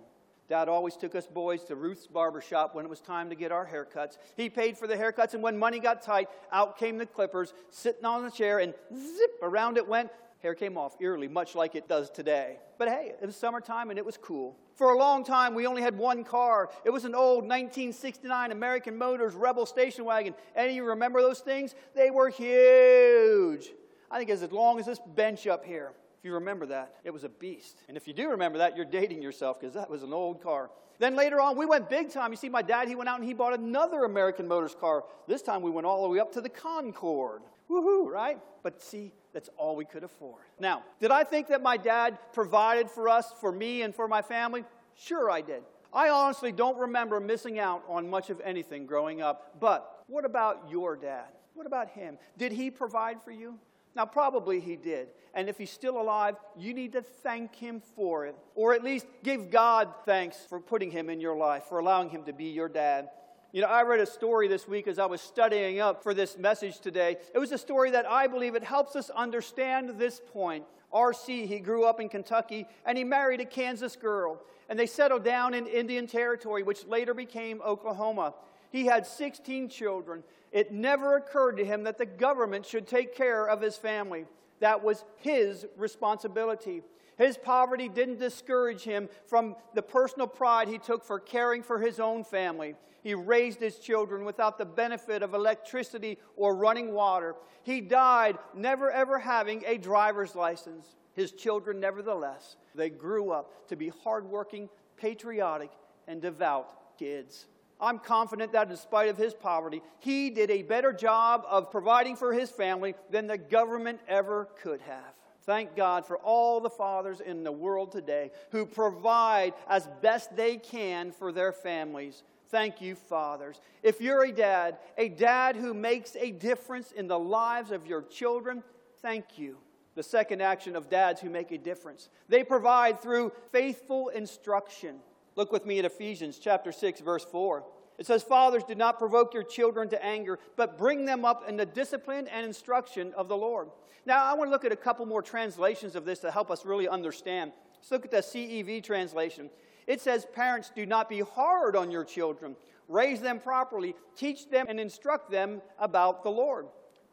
Dad 0.49 0.69
always 0.69 0.97
took 0.97 1.17
us 1.17 1.27
boys 1.27 1.65
to 1.65 1.75
Ruth's 1.75 2.07
barber 2.07 2.41
shop 2.41 2.73
when 2.73 2.85
it 2.85 2.89
was 2.89 3.01
time 3.01 3.31
to 3.31 3.35
get 3.35 3.51
our 3.51 3.67
haircuts. 3.67 4.17
He 4.37 4.49
paid 4.49 4.79
for 4.79 4.87
the 4.87 4.95
haircuts, 4.95 5.35
and 5.35 5.43
when 5.43 5.59
money 5.59 5.81
got 5.81 6.03
tight, 6.03 6.29
out 6.53 6.79
came 6.79 6.99
the 6.99 7.07
clippers, 7.07 7.53
sitting 7.71 8.05
on 8.05 8.25
the 8.25 8.31
chair, 8.31 8.61
and 8.61 8.75
zip, 8.97 9.41
around 9.43 9.77
it 9.77 9.89
went. 9.89 10.11
Hair 10.43 10.55
came 10.55 10.77
off 10.77 10.97
eerily, 11.01 11.29
much 11.29 11.55
like 11.55 11.75
it 11.75 11.89
does 11.89 12.11
today. 12.11 12.59
But 12.79 12.89
hey, 12.89 13.13
it 13.21 13.27
was 13.27 13.37
summertime 13.37 13.91
and 13.91 13.99
it 13.99 14.05
was 14.05 14.17
cool. 14.17 14.57
For 14.75 14.93
a 14.93 14.99
long 14.99 15.25
time, 15.25 15.55
we 15.55 15.67
only 15.67 15.81
had 15.81 15.97
one 15.97 16.23
car. 16.23 16.69
It 16.85 16.91
was 16.91 17.05
an 17.05 17.15
old 17.15 17.45
1969 17.45 18.53
American 18.53 18.99
Motors 18.99 19.35
Rebel 19.35 19.65
station 19.65 20.05
wagon. 20.05 20.35
Any 20.55 20.71
of 20.71 20.77
you 20.77 20.85
remember 20.85 21.23
those 21.23 21.41
things? 21.41 21.75
They 21.95 22.11
were 22.11 22.29
huge. 22.29 23.73
I 24.11 24.19
think 24.19 24.31
as 24.31 24.43
long 24.53 24.79
as 24.79 24.87
this 24.87 25.01
bench 25.15 25.47
up 25.47 25.65
here. 25.65 25.93
If 26.19 26.25
you 26.25 26.35
remember 26.35 26.67
that, 26.67 26.95
it 27.05 27.13
was 27.13 27.25
a 27.25 27.29
beast. 27.29 27.83
And 27.89 27.97
if 27.97 28.07
you 28.07 28.15
do 28.15 28.31
remember 28.31 28.59
that, 28.59 28.77
you're 28.77 28.85
dating 28.85 29.23
yourself 29.23 29.61
because 29.61 29.75
that 29.75 29.89
was 29.89 30.03
an 30.03 30.13
old 30.13 30.43
car. 30.43 30.71
Then 30.99 31.15
later 31.15 31.41
on, 31.41 31.57
we 31.57 31.67
went 31.67 31.91
big 31.91 32.11
time. 32.11 32.31
You 32.31 32.37
see, 32.37 32.49
my 32.49 32.63
dad, 32.63 32.89
he 32.89 32.95
went 32.95 33.09
out 33.09 33.19
and 33.19 33.29
he 33.29 33.35
bought 33.35 33.53
another 33.59 34.05
American 34.05 34.49
Motors 34.49 34.75
car. 34.79 35.05
This 35.27 35.43
time 35.43 35.63
we 35.63 35.71
went 35.71 35.87
all 35.87 36.03
the 36.03 36.09
way 36.09 36.19
up 36.19 36.33
to 36.33 36.41
the 36.41 36.49
Concord. 36.49 37.43
Woohoo, 37.71 38.07
right? 38.11 38.39
But 38.63 38.83
see, 38.83 39.13
that's 39.37 39.51
all 39.59 39.77
we 39.77 39.85
could 39.85 40.03
afford. 40.03 40.41
Now, 40.59 40.83
did 40.99 41.11
I 41.11 41.23
think 41.23 41.49
that 41.49 41.61
my 41.63 41.77
dad 41.77 42.17
provided 42.33 42.91
for 42.91 43.07
us, 43.07 43.35
for 43.39 43.53
me, 43.53 43.83
and 43.83 43.95
for 43.95 44.09
my 44.09 44.23
family? 44.23 44.65
Sure, 44.95 45.31
I 45.31 45.43
did. 45.43 45.63
I 45.93 46.09
honestly 46.09 46.53
don't 46.53 46.79
remember 46.79 47.21
missing 47.21 47.59
out 47.59 47.85
on 47.87 48.09
much 48.09 48.31
of 48.31 48.41
anything 48.41 48.87
growing 48.87 49.21
up. 49.21 49.61
But 49.61 50.05
what 50.07 50.25
about 50.25 50.71
your 50.71 50.97
dad? 50.97 51.27
What 51.53 51.67
about 51.67 51.91
him? 51.91 52.17
Did 52.39 52.51
he 52.51 52.71
provide 52.71 53.23
for 53.23 53.31
you? 53.31 53.59
Now, 53.95 54.07
probably 54.07 54.59
he 54.59 54.75
did. 54.75 55.09
And 55.35 55.51
if 55.51 55.59
he's 55.59 55.71
still 55.71 56.01
alive, 56.01 56.37
you 56.57 56.73
need 56.73 56.93
to 56.93 57.03
thank 57.03 57.55
him 57.55 57.83
for 57.95 58.25
it. 58.25 58.37
Or 58.55 58.73
at 58.73 58.83
least 58.83 59.05
give 59.23 59.51
God 59.51 59.93
thanks 60.07 60.39
for 60.49 60.61
putting 60.61 60.91
him 60.91 61.11
in 61.11 61.21
your 61.21 61.37
life, 61.37 61.65
for 61.65 61.79
allowing 61.79 62.09
him 62.09 62.25
to 62.25 62.33
be 62.33 62.47
your 62.47 62.71
dad. 62.71 63.11
You 63.57 63.63
know, 63.63 63.69
I 63.69 63.85
read 63.85 64.01
a 64.01 64.07
story 64.07 64.49
this 64.49 64.69
week 64.69 64.87
as 64.87 64.99
I 64.99 65.07
was 65.07 65.23
studying 65.23 65.81
up 65.81 66.03
for 66.03 66.13
this 66.13 66.37
message 66.37 66.79
today. 66.79 67.17
It 67.35 67.39
was 67.39 67.53
a 67.53 67.57
story 67.57 67.91
that 67.93 68.05
I 68.05 68.27
believe 68.27 68.55
it 68.55 68.63
helps 68.63 68.95
us 68.95 69.09
understand 69.09 69.99
this 69.99 70.21
point. 70.35 70.67
R.C., 70.93 71.47
he 71.47 71.59
grew 71.59 71.87
up 71.87 71.99
in 71.99 72.11
Kentucky 72.11 72.67
and 72.85 72.99
he 72.99 73.03
married 73.03 73.41
a 73.41 73.47
Kansas 73.47 73.97
girl. 73.97 74.43
And 74.69 74.79
they 74.79 74.85
settled 74.85 75.25
down 75.25 75.55
in 75.55 75.67
Indian 75.67 76.07
Territory, 76.07 76.65
which 76.65 76.85
later 76.85 77.15
became 77.15 77.63
Oklahoma. 77.63 78.35
He 78.73 78.85
had 78.85 79.07
16 79.07 79.71
children. 79.71 80.23
It 80.53 80.71
never 80.71 81.17
occurred 81.17 81.57
to 81.57 81.65
him 81.65 81.85
that 81.85 81.97
the 81.97 82.05
government 82.05 82.67
should 82.67 82.87
take 82.87 83.17
care 83.17 83.49
of 83.49 83.63
his 83.63 83.79
family. 83.79 84.27
That 84.61 84.83
was 84.83 85.05
his 85.17 85.67
responsibility. 85.77 86.83
His 87.17 87.39
poverty 87.39 87.89
didn't 87.89 88.19
discourage 88.19 88.83
him 88.83 89.09
from 89.27 89.57
the 89.75 89.83
personal 89.83 90.27
pride 90.27 90.69
he 90.69 90.79
took 90.79 91.05
for 91.05 91.19
caring 91.19 91.63
for 91.63 91.79
his 91.79 91.99
own 91.99 92.25
family. 92.25 92.75
He 93.03 93.15
raised 93.15 93.61
his 93.61 93.79
children 93.79 94.25
without 94.25 94.59
the 94.59 94.65
benefit 94.65 95.23
of 95.23 95.33
electricity 95.33 96.19
or 96.37 96.57
running 96.57 96.93
water. 96.93 97.37
He 97.63 97.81
died 97.81 98.37
never 98.55 98.91
ever 98.91 99.19
having 99.19 99.63
a 99.67 99.79
driver's 99.79 100.35
license. 100.35 100.97
His 101.13 101.33
children, 101.33 101.81
nevertheless, 101.81 102.57
they 102.75 102.91
grew 102.91 103.31
up 103.31 103.69
to 103.69 103.77
be 103.77 103.93
hardworking, 104.05 104.69
patriotic, 104.97 105.71
and 106.07 106.21
devout 106.21 106.99
kids. 106.99 107.47
I'm 107.81 107.99
confident 107.99 108.53
that 108.53 108.71
in 108.71 108.77
spite 108.77 109.09
of 109.09 109.19
his 109.19 109.35
poverty, 109.35 109.83
he 109.99 110.31
did 110.31 110.51
a 110.51 110.63
better 110.63 110.93
job 110.93 111.45
of 111.49 111.71
providing 111.71 112.17
for 112.17 112.33
his 112.33 112.51
family 112.51 112.95
than 113.11 113.27
the 113.27 113.39
government 113.39 114.01
ever 114.09 114.49
could 114.63 114.81
have. 114.83 115.15
Thank 115.43 115.77
God 115.77 116.05
for 116.05 116.17
all 116.19 116.61
the 116.61 116.71
fathers 116.71 117.21
in 117.21 117.45
the 117.45 117.53
world 117.53 117.93
today 117.93 118.33
who 118.51 118.67
provide 118.67 119.55
as 119.69 119.89
best 120.03 120.35
they 120.35 120.57
can 120.57 121.13
for 121.13 121.31
their 121.31 121.53
families. 121.53 122.25
Thank 122.49 122.81
you, 122.81 122.95
fathers. 122.95 123.61
If 123.83 124.01
you're 124.01 124.25
a 124.25 124.33
dad, 124.33 124.79
a 124.99 125.09
dad 125.09 125.57
who 125.57 125.75
makes 125.75 126.17
a 126.17 126.33
difference 126.33 126.91
in 126.93 127.07
the 127.07 127.19
lives 127.19 127.71
of 127.71 127.87
your 127.87 128.03
children, 128.03 128.63
thank 129.03 129.39
you. 129.39 129.59
The 129.95 130.03
second 130.03 130.43
action 130.43 130.77
of 130.77 130.91
dads 130.91 131.21
who 131.21 131.31
make 131.31 131.53
a 131.53 131.59
difference. 131.59 132.09
They 132.29 132.43
provide 132.43 133.01
through 133.01 133.33
faithful 133.53 134.09
instruction. 134.09 134.97
Look 135.37 135.53
with 135.53 135.67
me 135.67 135.79
at 135.79 135.85
Ephesians 135.85 136.39
chapter 136.39 136.73
6 136.73 137.01
verse 137.01 137.25
4. 137.25 137.65
It 137.99 138.07
says, 138.07 138.23
Fathers, 138.23 138.65
do 138.65 138.75
not 138.75 138.99
provoke 138.99 139.33
your 139.33 139.43
children 139.43 139.89
to 139.91 140.05
anger, 140.05 140.39
but 140.57 140.77
bring 140.77 141.05
them 141.05 141.25
up 141.25 141.49
in 141.49 141.57
the 141.57 141.65
discipline 141.65 142.29
and 142.29 142.45
instruction 142.45 143.13
of 143.17 143.29
the 143.29 143.37
Lord. 143.37 143.69
Now, 144.05 144.25
I 144.25 144.35
want 144.35 144.49
to 144.49 144.53
look 144.53 144.65
at 144.65 144.73
a 144.73 144.77
couple 144.77 145.07
more 145.07 145.23
translations 145.23 145.97
of 145.97 146.05
this 146.05 146.19
to 146.21 146.31
help 146.31 146.51
us 146.51 146.67
really 146.67 146.89
understand. 146.89 147.53
Let's 147.77 147.91
look 147.91 148.05
at 148.05 148.11
the 148.11 148.19
CEV 148.19 148.83
translation. 148.85 149.51
It 149.87 150.01
says, 150.01 150.27
Parents, 150.35 150.71
do 150.75 150.85
not 150.85 151.09
be 151.09 151.21
hard 151.21 151.75
on 151.75 151.91
your 151.91 152.05
children. 152.05 152.57
Raise 152.89 153.21
them 153.21 153.41
properly, 153.41 153.95
teach 154.15 154.51
them 154.51 154.67
and 154.69 154.79
instruct 154.79 155.31
them 155.31 155.63
about 155.79 156.23
the 156.23 156.31
Lord. 156.31 156.67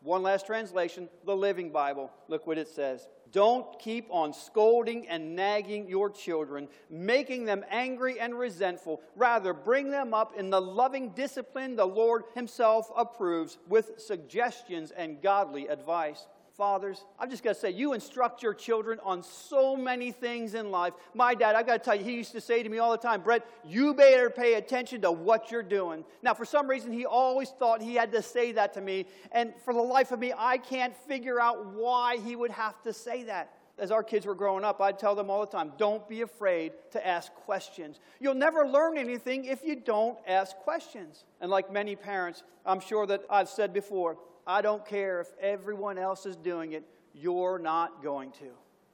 One 0.03 0.21
last 0.21 0.45
translation, 0.45 1.07
the 1.25 1.35
Living 1.35 1.71
Bible. 1.71 2.11
Look 2.27 2.45
what 2.45 2.57
it 2.57 2.67
says. 2.67 3.07
Don't 3.31 3.79
keep 3.79 4.05
on 4.11 4.33
scolding 4.33 5.07
and 5.07 5.35
nagging 5.35 5.87
your 5.87 6.09
children, 6.09 6.67
making 6.89 7.45
them 7.45 7.63
angry 7.71 8.19
and 8.19 8.37
resentful. 8.37 9.01
Rather, 9.15 9.53
bring 9.53 9.89
them 9.89 10.13
up 10.13 10.37
in 10.37 10.49
the 10.49 10.61
loving 10.61 11.09
discipline 11.09 11.75
the 11.75 11.87
Lord 11.87 12.23
Himself 12.35 12.91
approves 12.95 13.57
with 13.67 13.93
suggestions 13.97 14.91
and 14.91 15.21
godly 15.21 15.67
advice. 15.67 16.27
Fathers, 16.57 17.03
I'm 17.19 17.31
just 17.31 17.43
going 17.43 17.55
to 17.55 17.59
say, 17.59 17.71
you 17.71 17.93
instruct 17.93 18.43
your 18.43 18.53
children 18.53 18.99
on 19.03 19.23
so 19.23 19.75
many 19.75 20.11
things 20.11 20.53
in 20.53 20.69
life. 20.69 20.93
My 21.15 21.33
dad, 21.33 21.55
I've 21.55 21.65
got 21.65 21.73
to 21.73 21.83
tell 21.83 21.95
you, 21.95 22.03
he 22.03 22.13
used 22.13 22.31
to 22.33 22.41
say 22.41 22.61
to 22.61 22.69
me 22.69 22.77
all 22.77 22.91
the 22.91 22.97
time, 22.97 23.21
Brett, 23.21 23.43
you 23.65 23.95
better 23.95 24.29
pay 24.29 24.53
attention 24.53 25.01
to 25.01 25.11
what 25.11 25.49
you're 25.49 25.63
doing. 25.63 26.05
Now, 26.21 26.35
for 26.35 26.45
some 26.45 26.69
reason, 26.69 26.91
he 26.91 27.07
always 27.07 27.49
thought 27.49 27.81
he 27.81 27.95
had 27.95 28.11
to 28.11 28.21
say 28.21 28.51
that 28.51 28.75
to 28.75 28.81
me. 28.81 29.07
And 29.31 29.53
for 29.65 29.73
the 29.73 29.81
life 29.81 30.11
of 30.11 30.19
me, 30.19 30.31
I 30.37 30.59
can't 30.59 30.95
figure 30.95 31.41
out 31.41 31.73
why 31.73 32.17
he 32.17 32.35
would 32.35 32.51
have 32.51 32.79
to 32.83 32.93
say 32.93 33.23
that. 33.23 33.51
As 33.79 33.89
our 33.89 34.03
kids 34.03 34.27
were 34.27 34.35
growing 34.35 34.63
up, 34.63 34.79
I'd 34.79 34.99
tell 34.99 35.15
them 35.15 35.31
all 35.31 35.39
the 35.39 35.51
time 35.51 35.71
don't 35.79 36.07
be 36.07 36.21
afraid 36.21 36.73
to 36.91 37.05
ask 37.05 37.33
questions. 37.33 37.99
You'll 38.19 38.35
never 38.35 38.67
learn 38.67 38.99
anything 38.99 39.45
if 39.45 39.63
you 39.63 39.75
don't 39.75 40.19
ask 40.27 40.55
questions. 40.57 41.25
And 41.41 41.49
like 41.49 41.73
many 41.73 41.95
parents, 41.95 42.43
I'm 42.63 42.79
sure 42.79 43.07
that 43.07 43.23
I've 43.31 43.49
said 43.49 43.73
before, 43.73 44.17
I 44.45 44.61
don't 44.61 44.85
care 44.85 45.21
if 45.21 45.27
everyone 45.39 45.97
else 45.97 46.25
is 46.25 46.35
doing 46.35 46.73
it, 46.73 46.83
you're 47.13 47.59
not 47.59 48.03
going 48.03 48.31
to. 48.31 48.49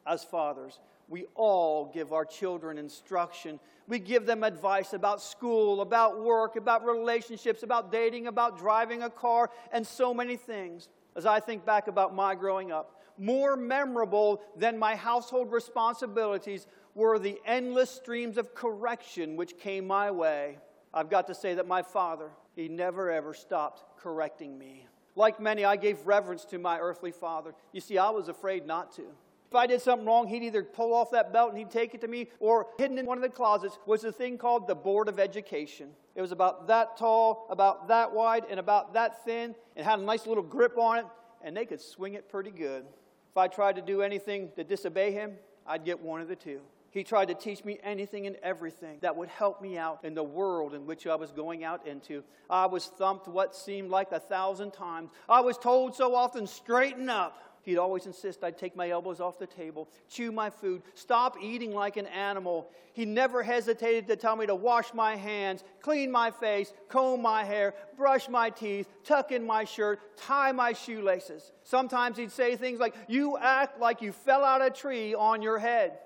As 0.05 0.23
fathers, 0.23 0.79
we 1.07 1.25
all 1.35 1.85
give 1.91 2.13
our 2.13 2.25
children 2.25 2.77
instruction. 2.77 3.59
We 3.87 3.99
give 3.99 4.25
them 4.25 4.43
advice 4.43 4.93
about 4.93 5.21
school, 5.21 5.81
about 5.81 6.21
work, 6.21 6.55
about 6.55 6.85
relationships, 6.85 7.63
about 7.63 7.91
dating, 7.91 8.27
about 8.27 8.57
driving 8.57 9.03
a 9.03 9.09
car, 9.09 9.49
and 9.71 9.85
so 9.85 10.13
many 10.13 10.35
things. 10.35 10.87
As 11.15 11.25
I 11.25 11.39
think 11.39 11.65
back 11.65 11.87
about 11.87 12.15
my 12.15 12.35
growing 12.35 12.71
up, 12.71 13.01
more 13.17 13.57
memorable 13.57 14.41
than 14.55 14.77
my 14.77 14.95
household 14.95 15.51
responsibilities 15.51 16.67
were 16.95 17.19
the 17.19 17.39
endless 17.45 17.89
streams 17.89 18.37
of 18.37 18.53
correction 18.53 19.35
which 19.35 19.57
came 19.57 19.87
my 19.87 20.11
way. 20.11 20.57
I've 20.93 21.09
got 21.09 21.27
to 21.27 21.35
say 21.35 21.55
that 21.55 21.67
my 21.67 21.81
father, 21.81 22.29
he 22.55 22.67
never 22.67 23.11
ever 23.11 23.33
stopped 23.33 23.83
correcting 23.99 24.57
me. 24.57 24.85
Like 25.19 25.41
many, 25.41 25.65
I 25.65 25.75
gave 25.75 26.07
reverence 26.07 26.45
to 26.45 26.57
my 26.57 26.79
earthly 26.79 27.11
father. 27.11 27.53
You 27.73 27.81
see, 27.81 27.97
I 27.97 28.09
was 28.09 28.29
afraid 28.29 28.65
not 28.65 28.95
to. 28.95 29.01
If 29.01 29.53
I 29.53 29.67
did 29.67 29.81
something 29.81 30.07
wrong, 30.07 30.29
he'd 30.29 30.43
either 30.43 30.63
pull 30.63 30.93
off 30.93 31.11
that 31.11 31.33
belt 31.33 31.49
and 31.49 31.57
he'd 31.57 31.69
take 31.69 31.93
it 31.93 31.99
to 32.01 32.07
me, 32.07 32.29
or 32.39 32.67
hidden 32.77 32.97
in 32.97 33.05
one 33.05 33.17
of 33.17 33.21
the 33.21 33.27
closets 33.27 33.77
was 33.85 34.05
a 34.05 34.13
thing 34.13 34.37
called 34.37 34.65
the 34.65 34.75
Board 34.75 35.09
of 35.09 35.19
Education. 35.19 35.89
It 36.15 36.21
was 36.21 36.31
about 36.31 36.67
that 36.67 36.95
tall, 36.95 37.47
about 37.49 37.89
that 37.89 38.13
wide, 38.13 38.45
and 38.49 38.61
about 38.61 38.93
that 38.93 39.25
thin. 39.25 39.55
It 39.75 39.83
had 39.83 39.99
a 39.99 40.03
nice 40.03 40.25
little 40.25 40.41
grip 40.41 40.77
on 40.77 40.99
it, 40.99 41.05
and 41.43 41.57
they 41.57 41.65
could 41.65 41.81
swing 41.81 42.13
it 42.13 42.29
pretty 42.29 42.51
good. 42.51 42.85
If 43.29 43.35
I 43.35 43.49
tried 43.49 43.75
to 43.75 43.81
do 43.81 44.01
anything 44.01 44.51
to 44.55 44.63
disobey 44.63 45.11
him, 45.11 45.33
I'd 45.67 45.83
get 45.83 45.99
one 45.99 46.21
of 46.21 46.29
the 46.29 46.37
two. 46.37 46.61
He 46.91 47.03
tried 47.03 47.27
to 47.27 47.35
teach 47.35 47.63
me 47.63 47.77
anything 47.83 48.25
and 48.25 48.35
everything 48.37 48.97
that 49.01 49.15
would 49.15 49.29
help 49.29 49.61
me 49.61 49.77
out 49.77 49.99
in 50.03 50.15
the 50.15 50.23
world 50.23 50.73
in 50.73 50.85
which 50.85 51.05
I 51.05 51.15
was 51.15 51.31
going 51.31 51.63
out 51.63 51.85
into. 51.85 52.23
I 52.49 52.65
was 52.65 52.85
thumped 52.85 53.27
what 53.27 53.55
seemed 53.55 53.91
like 53.91 54.11
a 54.11 54.19
thousand 54.19 54.71
times. 54.71 55.11
I 55.27 55.41
was 55.41 55.57
told 55.57 55.95
so 55.95 56.15
often, 56.15 56.47
straighten 56.47 57.09
up. 57.09 57.43
He'd 57.63 57.77
always 57.77 58.07
insist 58.07 58.43
I'd 58.43 58.57
take 58.57 58.75
my 58.75 58.89
elbows 58.89 59.19
off 59.19 59.37
the 59.37 59.45
table, 59.45 59.89
chew 60.09 60.31
my 60.31 60.49
food, 60.49 60.81
stop 60.95 61.37
eating 61.39 61.71
like 61.73 61.97
an 61.97 62.07
animal. 62.07 62.69
He 62.93 63.05
never 63.05 63.43
hesitated 63.43 64.07
to 64.07 64.15
tell 64.15 64.35
me 64.35 64.47
to 64.47 64.55
wash 64.55 64.93
my 64.93 65.15
hands, 65.15 65.63
clean 65.81 66.11
my 66.11 66.31
face, 66.31 66.73
comb 66.87 67.21
my 67.21 67.43
hair, 67.43 67.75
brush 67.97 68.27
my 68.29 68.49
teeth, 68.49 68.87
tuck 69.03 69.31
in 69.31 69.45
my 69.45 69.65
shirt, 69.65 69.99
tie 70.17 70.51
my 70.51 70.73
shoelaces. 70.73 71.51
Sometimes 71.63 72.17
he'd 72.17 72.31
say 72.31 72.55
things 72.55 72.79
like, 72.79 72.95
You 73.07 73.37
act 73.37 73.79
like 73.79 74.01
you 74.01 74.13
fell 74.13 74.43
out 74.43 74.65
a 74.65 74.71
tree 74.71 75.13
on 75.13 75.43
your 75.43 75.59
head. 75.59 75.99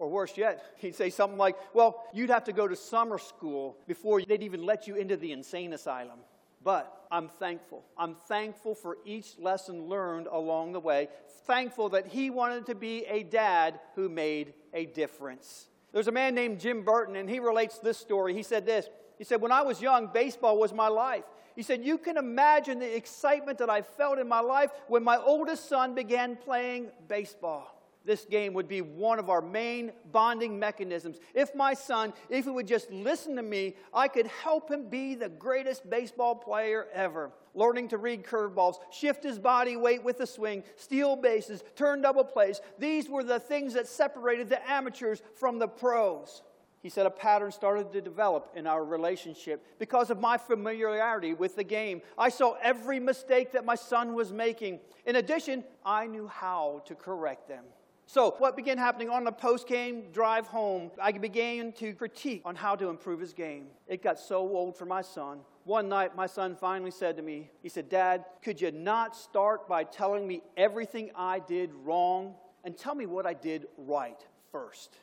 Or 0.00 0.08
worse 0.08 0.38
yet, 0.38 0.64
he'd 0.78 0.94
say 0.94 1.10
something 1.10 1.38
like, 1.38 1.56
Well, 1.74 2.02
you'd 2.14 2.30
have 2.30 2.44
to 2.44 2.52
go 2.52 2.66
to 2.66 2.74
summer 2.74 3.18
school 3.18 3.76
before 3.86 4.22
they'd 4.22 4.42
even 4.42 4.64
let 4.64 4.88
you 4.88 4.96
into 4.96 5.16
the 5.16 5.30
insane 5.30 5.74
asylum. 5.74 6.20
But 6.64 7.06
I'm 7.10 7.28
thankful. 7.28 7.84
I'm 7.98 8.14
thankful 8.14 8.74
for 8.74 8.96
each 9.04 9.38
lesson 9.38 9.88
learned 9.88 10.26
along 10.26 10.72
the 10.72 10.80
way. 10.80 11.08
Thankful 11.46 11.90
that 11.90 12.06
he 12.06 12.30
wanted 12.30 12.66
to 12.66 12.74
be 12.74 13.04
a 13.06 13.22
dad 13.22 13.78
who 13.94 14.08
made 14.08 14.54
a 14.72 14.86
difference. 14.86 15.66
There's 15.92 16.08
a 16.08 16.12
man 16.12 16.34
named 16.34 16.60
Jim 16.60 16.82
Burton, 16.82 17.16
and 17.16 17.28
he 17.28 17.38
relates 17.38 17.78
this 17.78 17.98
story. 17.98 18.32
He 18.32 18.42
said 18.42 18.64
this 18.64 18.88
He 19.18 19.24
said, 19.24 19.42
When 19.42 19.52
I 19.52 19.60
was 19.60 19.82
young, 19.82 20.06
baseball 20.06 20.58
was 20.58 20.72
my 20.72 20.88
life. 20.88 21.24
He 21.54 21.62
said, 21.62 21.84
You 21.84 21.98
can 21.98 22.16
imagine 22.16 22.78
the 22.78 22.96
excitement 22.96 23.58
that 23.58 23.68
I 23.68 23.82
felt 23.82 24.18
in 24.18 24.28
my 24.28 24.40
life 24.40 24.70
when 24.88 25.04
my 25.04 25.18
oldest 25.18 25.68
son 25.68 25.94
began 25.94 26.36
playing 26.36 26.88
baseball 27.06 27.76
this 28.04 28.24
game 28.24 28.54
would 28.54 28.68
be 28.68 28.80
one 28.80 29.18
of 29.18 29.28
our 29.28 29.42
main 29.42 29.92
bonding 30.10 30.58
mechanisms. 30.58 31.18
If 31.34 31.54
my 31.54 31.74
son, 31.74 32.12
if 32.28 32.44
he 32.44 32.50
would 32.50 32.66
just 32.66 32.90
listen 32.90 33.36
to 33.36 33.42
me, 33.42 33.76
I 33.92 34.08
could 34.08 34.26
help 34.26 34.70
him 34.70 34.88
be 34.88 35.14
the 35.14 35.28
greatest 35.28 35.88
baseball 35.88 36.34
player 36.34 36.86
ever. 36.94 37.30
Learning 37.54 37.88
to 37.88 37.98
read 37.98 38.24
curveballs, 38.24 38.76
shift 38.90 39.22
his 39.24 39.38
body 39.38 39.76
weight 39.76 40.02
with 40.02 40.20
a 40.20 40.26
swing, 40.26 40.62
steal 40.76 41.16
bases, 41.16 41.62
turn 41.76 42.00
double 42.00 42.24
plays. 42.24 42.60
These 42.78 43.08
were 43.08 43.24
the 43.24 43.40
things 43.40 43.74
that 43.74 43.86
separated 43.86 44.48
the 44.48 44.70
amateurs 44.70 45.20
from 45.34 45.58
the 45.58 45.68
pros. 45.68 46.42
He 46.82 46.88
said 46.88 47.04
a 47.04 47.10
pattern 47.10 47.52
started 47.52 47.92
to 47.92 48.00
develop 48.00 48.52
in 48.56 48.66
our 48.66 48.82
relationship 48.82 49.62
because 49.78 50.08
of 50.08 50.18
my 50.18 50.38
familiarity 50.38 51.34
with 51.34 51.54
the 51.54 51.64
game. 51.64 52.00
I 52.16 52.30
saw 52.30 52.54
every 52.62 52.98
mistake 52.98 53.52
that 53.52 53.66
my 53.66 53.74
son 53.74 54.14
was 54.14 54.32
making. 54.32 54.80
In 55.04 55.16
addition, 55.16 55.64
I 55.84 56.06
knew 56.06 56.26
how 56.26 56.82
to 56.86 56.94
correct 56.94 57.48
them. 57.48 57.64
So, 58.12 58.34
what 58.38 58.56
began 58.56 58.76
happening 58.76 59.08
on 59.08 59.22
the 59.22 59.30
post 59.30 59.68
game 59.68 60.10
drive 60.10 60.48
home, 60.48 60.90
I 61.00 61.12
began 61.12 61.70
to 61.74 61.92
critique 61.92 62.42
on 62.44 62.56
how 62.56 62.74
to 62.74 62.88
improve 62.88 63.20
his 63.20 63.32
game. 63.32 63.68
It 63.86 64.02
got 64.02 64.18
so 64.18 64.38
old 64.38 64.76
for 64.76 64.84
my 64.84 65.00
son. 65.00 65.42
One 65.62 65.88
night, 65.88 66.16
my 66.16 66.26
son 66.26 66.56
finally 66.56 66.90
said 66.90 67.16
to 67.18 67.22
me, 67.22 67.52
He 67.62 67.68
said, 67.68 67.88
Dad, 67.88 68.24
could 68.42 68.60
you 68.60 68.72
not 68.72 69.14
start 69.14 69.68
by 69.68 69.84
telling 69.84 70.26
me 70.26 70.42
everything 70.56 71.12
I 71.14 71.38
did 71.38 71.72
wrong 71.72 72.34
and 72.64 72.76
tell 72.76 72.96
me 72.96 73.06
what 73.06 73.26
I 73.26 73.32
did 73.32 73.68
right 73.78 74.20
first? 74.50 74.98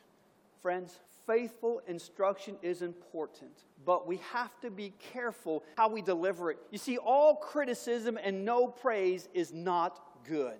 Friends, 0.60 1.00
faithful 1.26 1.80
instruction 1.86 2.56
is 2.60 2.82
important, 2.82 3.64
but 3.86 4.06
we 4.06 4.18
have 4.34 4.60
to 4.60 4.70
be 4.70 4.92
careful 5.14 5.64
how 5.78 5.88
we 5.88 6.02
deliver 6.02 6.50
it. 6.50 6.58
You 6.70 6.76
see, 6.76 6.98
all 6.98 7.36
criticism 7.36 8.18
and 8.22 8.44
no 8.44 8.66
praise 8.66 9.30
is 9.32 9.50
not 9.50 9.98
good. 10.28 10.58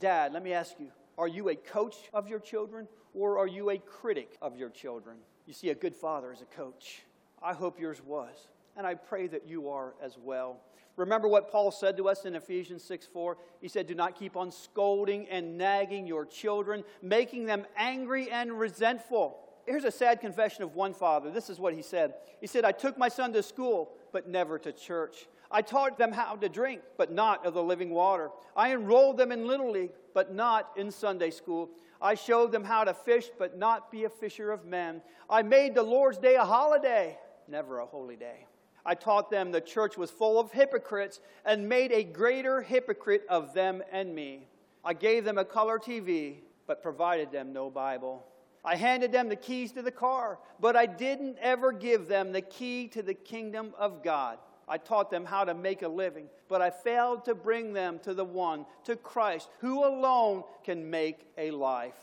Dad, 0.00 0.32
let 0.32 0.42
me 0.42 0.52
ask 0.52 0.74
you 0.80 0.90
are 1.18 1.28
you 1.28 1.48
a 1.48 1.54
coach 1.54 1.96
of 2.12 2.28
your 2.28 2.40
children 2.40 2.88
or 3.14 3.38
are 3.38 3.46
you 3.46 3.70
a 3.70 3.78
critic 3.78 4.36
of 4.42 4.56
your 4.56 4.70
children? 4.70 5.16
You 5.46 5.52
see, 5.52 5.70
a 5.70 5.74
good 5.74 5.94
father 5.94 6.32
is 6.32 6.40
a 6.40 6.56
coach. 6.56 7.02
I 7.42 7.52
hope 7.52 7.78
yours 7.78 8.02
was. 8.04 8.34
And 8.76 8.86
I 8.86 8.94
pray 8.94 9.28
that 9.28 9.46
you 9.46 9.68
are 9.68 9.94
as 10.02 10.18
well. 10.18 10.60
Remember 10.96 11.28
what 11.28 11.50
Paul 11.50 11.70
said 11.70 11.96
to 11.96 12.08
us 12.08 12.24
in 12.24 12.34
Ephesians 12.34 12.82
6 12.84 13.06
4? 13.06 13.36
He 13.60 13.68
said, 13.68 13.86
Do 13.86 13.94
not 13.94 14.16
keep 14.16 14.36
on 14.36 14.50
scolding 14.50 15.28
and 15.28 15.58
nagging 15.58 16.06
your 16.06 16.24
children, 16.24 16.84
making 17.02 17.46
them 17.46 17.66
angry 17.76 18.30
and 18.30 18.58
resentful. 18.58 19.38
Here's 19.66 19.84
a 19.84 19.90
sad 19.90 20.20
confession 20.20 20.62
of 20.62 20.74
one 20.74 20.94
father. 20.94 21.30
This 21.30 21.50
is 21.50 21.58
what 21.58 21.74
he 21.74 21.82
said. 21.82 22.14
He 22.40 22.46
said, 22.46 22.64
I 22.64 22.72
took 22.72 22.98
my 22.98 23.08
son 23.08 23.32
to 23.32 23.42
school, 23.42 23.92
but 24.12 24.28
never 24.28 24.58
to 24.58 24.72
church. 24.72 25.26
I 25.50 25.62
taught 25.62 25.98
them 25.98 26.12
how 26.12 26.36
to 26.36 26.48
drink, 26.48 26.82
but 26.96 27.12
not 27.12 27.44
of 27.46 27.54
the 27.54 27.62
living 27.62 27.90
water. 27.90 28.30
I 28.56 28.72
enrolled 28.72 29.16
them 29.16 29.32
in 29.32 29.46
Little 29.46 29.70
League, 29.70 29.92
but 30.14 30.34
not 30.34 30.70
in 30.76 30.90
Sunday 30.90 31.30
school. 31.30 31.70
I 32.00 32.14
showed 32.14 32.52
them 32.52 32.64
how 32.64 32.84
to 32.84 32.94
fish, 32.94 33.30
but 33.38 33.58
not 33.58 33.90
be 33.90 34.04
a 34.04 34.08
fisher 34.08 34.50
of 34.50 34.64
men. 34.64 35.00
I 35.28 35.42
made 35.42 35.74
the 35.74 35.82
Lord's 35.82 36.18
Day 36.18 36.34
a 36.34 36.44
holiday, 36.44 37.18
never 37.48 37.78
a 37.78 37.86
holy 37.86 38.16
day. 38.16 38.46
I 38.86 38.94
taught 38.94 39.30
them 39.30 39.50
the 39.50 39.60
church 39.60 39.96
was 39.96 40.10
full 40.10 40.38
of 40.38 40.52
hypocrites 40.52 41.20
and 41.44 41.68
made 41.68 41.92
a 41.92 42.04
greater 42.04 42.60
hypocrite 42.60 43.24
of 43.28 43.54
them 43.54 43.82
and 43.90 44.14
me. 44.14 44.48
I 44.84 44.92
gave 44.92 45.24
them 45.24 45.38
a 45.38 45.44
color 45.44 45.78
TV, 45.78 46.40
but 46.66 46.82
provided 46.82 47.32
them 47.32 47.52
no 47.52 47.70
Bible. 47.70 48.26
I 48.64 48.76
handed 48.76 49.12
them 49.12 49.28
the 49.28 49.36
keys 49.36 49.72
to 49.72 49.82
the 49.82 49.90
car, 49.90 50.38
but 50.60 50.76
I 50.76 50.86
didn't 50.86 51.38
ever 51.40 51.72
give 51.72 52.08
them 52.08 52.32
the 52.32 52.40
key 52.42 52.88
to 52.88 53.02
the 53.02 53.14
kingdom 53.14 53.74
of 53.78 54.02
God. 54.02 54.38
I 54.68 54.78
taught 54.78 55.10
them 55.10 55.24
how 55.24 55.44
to 55.44 55.54
make 55.54 55.82
a 55.82 55.88
living, 55.88 56.28
but 56.48 56.62
I 56.62 56.70
failed 56.70 57.24
to 57.26 57.34
bring 57.34 57.72
them 57.72 57.98
to 58.00 58.14
the 58.14 58.24
one, 58.24 58.66
to 58.84 58.96
Christ, 58.96 59.48
who 59.60 59.84
alone 59.84 60.44
can 60.64 60.90
make 60.90 61.26
a 61.36 61.50
life. 61.50 61.98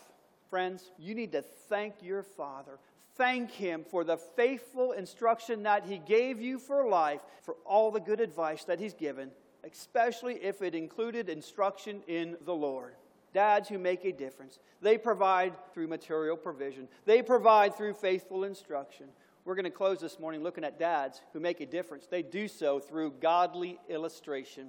Friends, 0.50 0.91
you 0.98 1.15
need 1.15 1.32
to 1.32 1.41
thank 1.41 1.96
your 2.01 2.24
Father. 2.24 2.77
Thank 3.15 3.51
Him 3.51 3.86
for 3.89 4.03
the 4.03 4.18
faithful 4.18 4.91
instruction 4.91 5.63
that 5.63 5.86
He 5.86 5.98
gave 5.98 6.41
you 6.41 6.60
for 6.60 6.88
life, 6.88 7.22
for 7.41 7.56
all 7.65 7.91
the 7.91 8.00
good 8.00 8.20
advice 8.20 8.63
that 8.65 8.80
He's 8.80 8.94
given, 8.94 9.32
especially 9.63 10.36
if 10.36 10.62
it 10.62 10.75
included 10.75 11.30
instruction 11.30 12.01
in 12.08 12.38
the 12.46 12.53
Lord. 12.53 12.94
Dads 13.34 13.70
who 13.70 13.77
make 13.77 14.03
a 14.03 14.12
difference. 14.12 14.60
They 14.82 14.98
provide 14.98 15.53
through 15.74 15.88
material 15.88 16.36
provision, 16.36 16.88
they 17.06 17.22
provide 17.22 17.75
through 17.75 17.94
faithful 17.94 18.44
instruction. 18.44 19.08
We're 19.43 19.55
going 19.55 19.65
to 19.65 19.71
close 19.71 20.00
this 20.00 20.19
morning 20.19 20.43
looking 20.43 20.63
at 20.63 20.77
dads 20.77 21.21
who 21.33 21.39
make 21.39 21.62
a 21.62 21.65
difference. 21.65 22.05
They 22.05 22.21
do 22.21 22.48
so 22.48 22.79
through 22.79 23.15
godly 23.19 23.79
illustration. 23.89 24.67